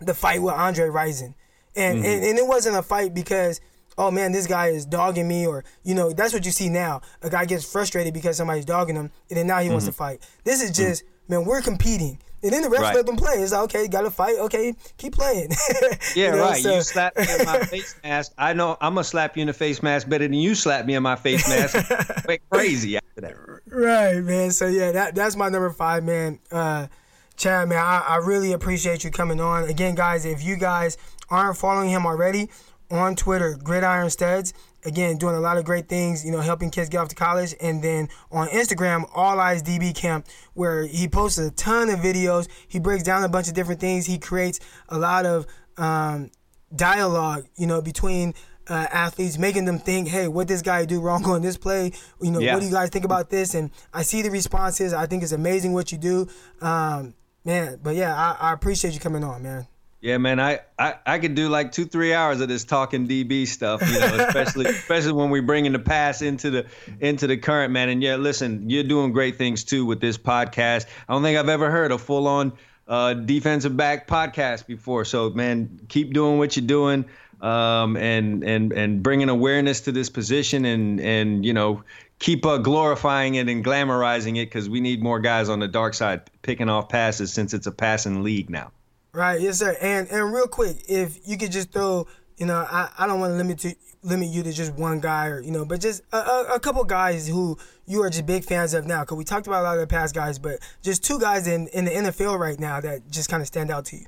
[0.01, 1.33] the fight with Andre Rison,
[1.75, 2.05] and, mm-hmm.
[2.05, 3.61] and and it wasn't a fight because
[3.97, 7.01] oh man, this guy is dogging me, or you know, that's what you see now.
[7.21, 9.73] A guy gets frustrated because somebody's dogging him, and then now he mm-hmm.
[9.73, 10.27] wants to fight.
[10.43, 11.33] This is just mm-hmm.
[11.33, 12.19] man, we're competing.
[12.45, 12.95] And then the rest right.
[12.95, 13.37] let them play.
[13.37, 14.37] It's like, okay, got to fight.
[14.37, 15.49] Okay, keep playing.
[16.15, 16.61] yeah, you know, right.
[16.61, 16.75] So.
[16.75, 18.33] You slap me in my face mask.
[18.37, 20.93] I know I'm gonna slap you in the face mask better than you slap me
[20.93, 21.73] in my face mask.
[22.27, 23.33] Went crazy after that.
[23.65, 24.51] Right, man.
[24.51, 26.37] So yeah, that that's my number five, man.
[26.51, 26.85] Uh,
[27.35, 29.63] Chad, man, I, I really appreciate you coming on.
[29.63, 32.49] Again, guys, if you guys aren't following him already
[32.91, 34.53] on Twitter, Gridiron Studs,
[34.85, 37.55] again, doing a lot of great things, you know, helping kids get off to college.
[37.59, 42.47] And then on Instagram, All Eyes DB Camp, where he posts a ton of videos.
[42.67, 44.05] He breaks down a bunch of different things.
[44.05, 44.59] He creates
[44.89, 46.31] a lot of um,
[46.75, 48.33] dialogue, you know, between
[48.67, 51.91] uh, athletes, making them think, hey, what this guy do wrong on this play?
[52.21, 52.53] You know, yeah.
[52.53, 53.55] what do you guys think about this?
[53.55, 54.93] And I see the responses.
[54.93, 56.27] I think it's amazing what you do.
[56.61, 59.67] Um, man, but yeah, I, I appreciate you coming on, man.
[60.01, 63.47] Yeah, man, I, I, I could do like two, three hours of this talking DB
[63.47, 66.65] stuff, you know, especially especially when we bring in the past into the
[66.99, 67.89] into the current, man.
[67.89, 70.85] And yeah, listen, you're doing great things too with this podcast.
[71.07, 72.53] I don't think I've ever heard a full on
[72.87, 75.05] uh, defensive back podcast before.
[75.05, 77.05] So, man, keep doing what you're doing,
[77.41, 81.83] um, and and and bringing awareness to this position, and and you know,
[82.19, 85.93] keep uh, glorifying it and glamorizing it because we need more guys on the dark
[85.93, 88.71] side picking off passes since it's a passing league now.
[89.15, 89.77] Right, yes, sir.
[89.81, 92.05] And and real quick, if you could just throw,
[92.35, 95.27] you know, I, I don't want to limit to limit you to just one guy
[95.27, 98.43] or you know, but just a, a, a couple guys who you are just big
[98.43, 99.03] fans of now.
[99.03, 101.69] Because we talked about a lot of the past guys, but just two guys in
[101.69, 104.05] in the NFL right now that just kind of stand out to you.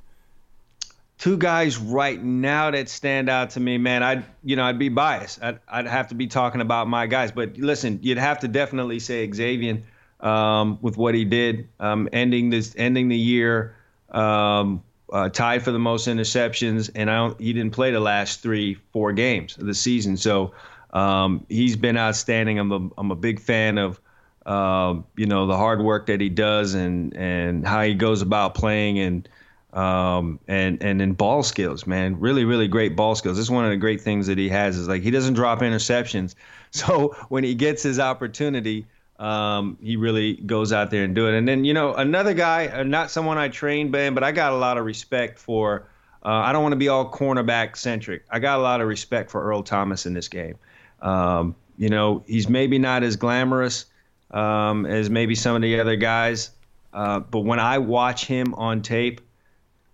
[1.16, 4.02] Two guys right now that stand out to me, man.
[4.02, 5.42] I'd you know I'd be biased.
[5.42, 8.98] I'd I'd have to be talking about my guys, but listen, you'd have to definitely
[8.98, 9.84] say Xavier
[10.20, 13.74] um, with what he did, um, ending this ending the year.
[14.10, 14.82] Um,
[15.12, 18.74] uh, tied for the most interceptions, and I don't, he didn't play the last three,
[18.92, 20.16] four games of the season.
[20.16, 20.52] So
[20.92, 22.58] um, he's been outstanding.
[22.58, 24.00] I'm a, I'm a big fan of,
[24.46, 28.54] um, you know, the hard work that he does and and how he goes about
[28.54, 29.28] playing and
[29.72, 33.36] um, and and in ball skills, man, really really great ball skills.
[33.36, 35.60] This is one of the great things that he has is like he doesn't drop
[35.60, 36.34] interceptions.
[36.70, 38.84] So when he gets his opportunity
[39.18, 41.34] um, he really goes out there and do it.
[41.34, 44.52] And then you know another guy, uh, not someone I trained, Ben, but I got
[44.52, 45.88] a lot of respect for.
[46.24, 48.24] Uh, I don't want to be all cornerback centric.
[48.30, 50.56] I got a lot of respect for Earl Thomas in this game.
[51.00, 53.86] Um, you know, he's maybe not as glamorous
[54.32, 56.50] um, as maybe some of the other guys,
[56.92, 59.20] uh, but when I watch him on tape,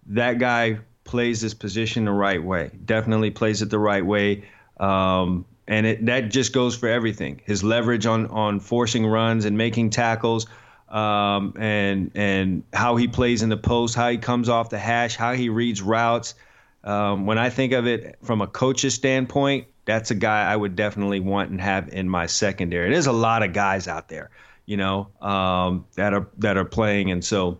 [0.06, 2.70] that guy plays this position the right way.
[2.84, 4.44] Definitely plays it the right way.
[4.80, 7.40] Um, and it, that just goes for everything.
[7.44, 10.46] His leverage on on forcing runs and making tackles,
[10.88, 15.16] um, and and how he plays in the post, how he comes off the hash,
[15.16, 16.34] how he reads routes.
[16.82, 20.76] Um, when I think of it from a coach's standpoint, that's a guy I would
[20.76, 22.90] definitely want and have in my secondary.
[22.90, 24.30] There's a lot of guys out there,
[24.66, 27.58] you know, um, that are that are playing, and so.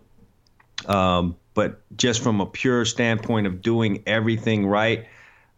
[0.87, 5.07] Um, but just from a pure standpoint of doing everything right,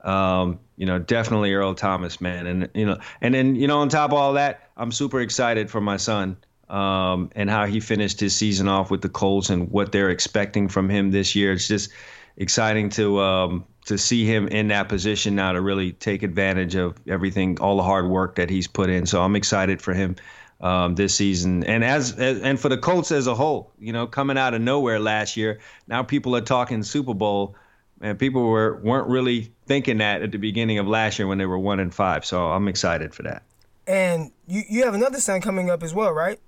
[0.03, 3.89] um, you know, definitely Earl Thomas, man, and you know, and then you know, on
[3.89, 6.37] top of all that, I'm super excited for my son
[6.69, 10.67] um, and how he finished his season off with the Colts and what they're expecting
[10.67, 11.53] from him this year.
[11.53, 11.91] It's just
[12.37, 16.97] exciting to um, to see him in that position now to really take advantage of
[17.07, 19.05] everything, all the hard work that he's put in.
[19.05, 20.15] So I'm excited for him
[20.59, 23.71] um, this season, and as, as, and for the Colts as a whole.
[23.79, 27.55] You know, coming out of nowhere last year, now people are talking Super Bowl
[28.01, 31.45] and people were weren't really thinking that at the beginning of last year when they
[31.45, 32.25] were one and five.
[32.25, 33.43] So I'm excited for that.
[33.85, 36.39] And you you have another son coming up as well, right?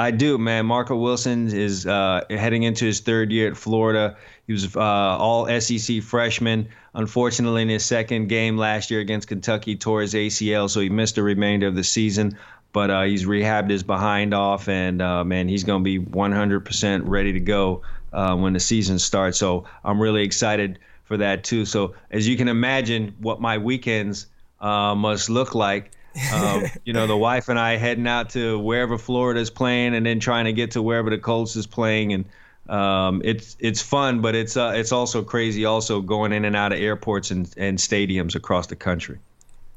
[0.00, 0.64] I do, man.
[0.64, 4.16] Marco Wilson is uh, heading into his third year at Florida.
[4.46, 6.68] He was uh, all SEC freshman.
[6.94, 11.16] Unfortunately, in his second game last year against Kentucky, tore his ACL, so he missed
[11.16, 12.38] the remainder of the season.
[12.72, 17.02] But uh, he's rehabbed his behind off, and uh, man, he's going to be 100%
[17.04, 17.82] ready to go
[18.12, 19.38] uh, when the season starts.
[19.38, 21.64] So I'm really excited for that too.
[21.64, 24.26] So as you can imagine, what my weekends
[24.60, 25.92] uh, must look like.
[26.32, 30.20] um, you know, the wife and I heading out to wherever Florida's playing, and then
[30.20, 32.24] trying to get to wherever the Colts is playing, and
[32.68, 35.64] um, it's it's fun, but it's uh, it's also crazy.
[35.64, 39.18] Also going in and out of airports and, and stadiums across the country.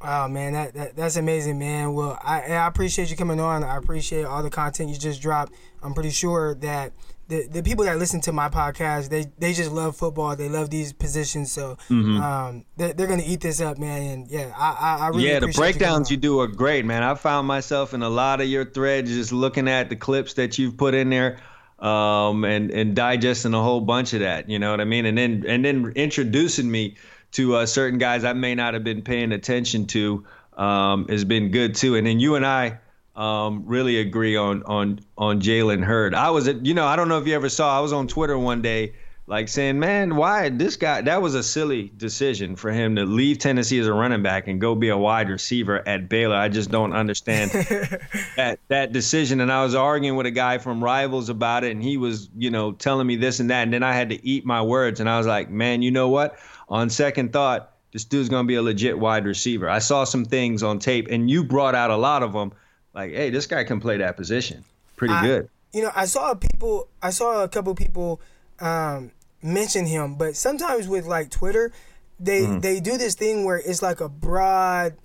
[0.02, 1.94] Wow, man, that, that that's amazing, man.
[1.94, 3.64] Well, I I appreciate you coming on.
[3.64, 5.54] I appreciate all the content you just dropped.
[5.82, 6.94] I'm pretty sure that
[7.28, 10.36] the, the people that listen to my podcast, they they just love football.
[10.36, 12.22] They love these positions, so mm-hmm.
[12.22, 14.02] um, they're, they're gonna eat this up, man.
[14.02, 15.40] And yeah, I I, really yeah.
[15.40, 17.02] The breakdowns you, you, do are great, man.
[17.02, 20.58] I found myself in a lot of your threads just looking at the clips that
[20.58, 21.40] you've put in there,
[21.80, 24.50] um, and and digesting a whole bunch of that.
[24.50, 25.06] You know what I mean?
[25.06, 26.96] And then and then introducing me
[27.32, 30.26] to uh, certain guys I may not have been paying attention to
[30.58, 31.96] um, has been good too.
[31.96, 32.80] And then you and I
[33.16, 36.16] um, really agree on on on Jalen Hurd.
[36.16, 37.78] I was, at, you know, I don't know if you ever saw.
[37.78, 38.94] I was on Twitter one day,
[39.28, 41.02] like saying, "Man, why this guy?
[41.02, 44.60] That was a silly decision for him to leave Tennessee as a running back and
[44.60, 46.36] go be a wide receiver at Baylor.
[46.36, 47.52] I just don't understand
[48.36, 51.84] that that decision." And I was arguing with a guy from Rivals about it, and
[51.84, 54.44] he was, you know, telling me this and that, and then I had to eat
[54.44, 56.38] my words, and I was like, "Man, you know what?
[56.68, 59.70] On second thought." This dude's gonna be a legit wide receiver.
[59.70, 62.52] I saw some things on tape, and you brought out a lot of them
[62.94, 64.64] like, hey, this guy can play that position
[64.96, 65.50] pretty I, good.
[65.74, 68.22] You know, I saw people, I saw a couple people
[68.60, 71.72] um, mention him, but sometimes with like Twitter,
[72.20, 72.60] they mm-hmm.
[72.60, 74.96] they do this thing where it's like a broad,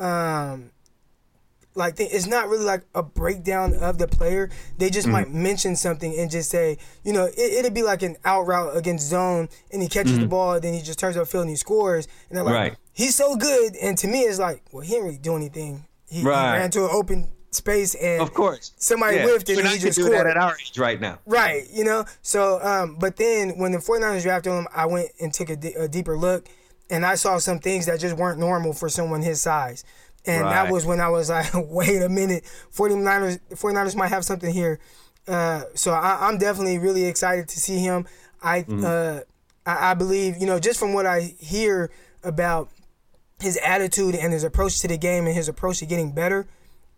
[0.00, 0.72] um,
[1.74, 2.08] like thing.
[2.10, 4.50] It's not really like a breakdown of the player.
[4.78, 5.12] They just mm-hmm.
[5.12, 8.76] might mention something and just say, you know, it, would be like an out route
[8.76, 10.22] against zone, and he catches mm-hmm.
[10.22, 12.76] the ball, then he just turns up field and he scores, and they're like, right.
[12.92, 13.76] he's so good.
[13.76, 15.86] And to me, it's like, well, he didn't really do anything.
[16.10, 16.54] He, right.
[16.54, 19.24] he ran to an open space and of course somebody yeah.
[19.24, 20.12] whiffed and he just do scored.
[20.12, 23.78] that at our age right now right you know so um, but then when the
[23.78, 26.46] 49ers drafted him i went and took a, d- a deeper look
[26.90, 29.84] and i saw some things that just weren't normal for someone his size
[30.26, 30.50] and right.
[30.50, 32.44] that was when i was like wait a minute
[32.74, 34.78] 49ers 49ers might have something here
[35.28, 38.06] uh, so I, am definitely really excited to see him
[38.42, 38.84] i mm-hmm.
[38.84, 39.20] uh,
[39.64, 41.90] I, I believe you know just from what i hear
[42.22, 42.70] about
[43.40, 46.46] his attitude and his approach to the game and his approach to getting better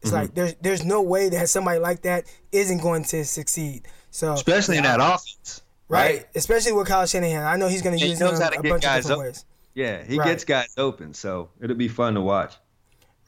[0.00, 0.20] it's mm-hmm.
[0.20, 3.88] like there's there's no way that somebody like that isn't going to succeed.
[4.10, 6.16] So especially yeah, in that offense, right?
[6.16, 6.26] right?
[6.34, 9.06] Especially with Kyle Shanahan, I know he's going to use him a bunch of different
[9.06, 9.18] open.
[9.18, 9.44] ways.
[9.74, 10.26] Yeah, he right.
[10.26, 12.56] gets guys open, so it'll be fun to watch.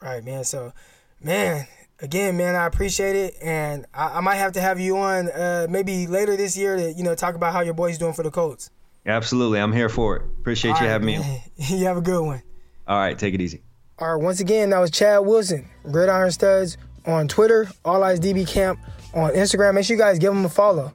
[0.01, 0.43] Right, man.
[0.43, 0.73] So,
[1.21, 1.67] man,
[2.01, 5.67] again, man, I appreciate it, and I, I might have to have you on uh,
[5.69, 8.31] maybe later this year to you know talk about how your boy's doing for the
[8.31, 8.69] Colts.
[9.05, 10.23] Absolutely, I'm here for it.
[10.39, 11.21] Appreciate All you right, having man.
[11.21, 11.43] me.
[11.57, 12.41] you have a good one.
[12.87, 13.61] All right, take it easy.
[14.01, 16.75] All right, once again, that was Chad Wilson, Gridiron Studs
[17.05, 18.79] on Twitter, All Eyes DB Camp
[19.13, 19.75] on Instagram.
[19.75, 20.91] Make sure you guys give them a follow.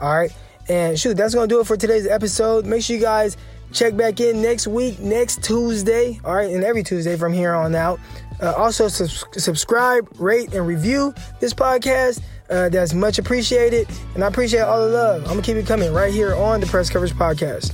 [0.00, 0.32] All right,
[0.68, 2.64] and shoot, that's gonna do it for today's episode.
[2.64, 3.36] Make sure you guys
[3.72, 6.20] check back in next week, next Tuesday.
[6.24, 7.98] All right, and every Tuesday from here on out.
[8.40, 12.22] Uh, also, subscribe, rate, and review this podcast.
[12.48, 15.22] Uh, that's much appreciated, and I appreciate all the love.
[15.22, 17.72] I'm gonna keep it coming right here on the Press Coverage Podcast.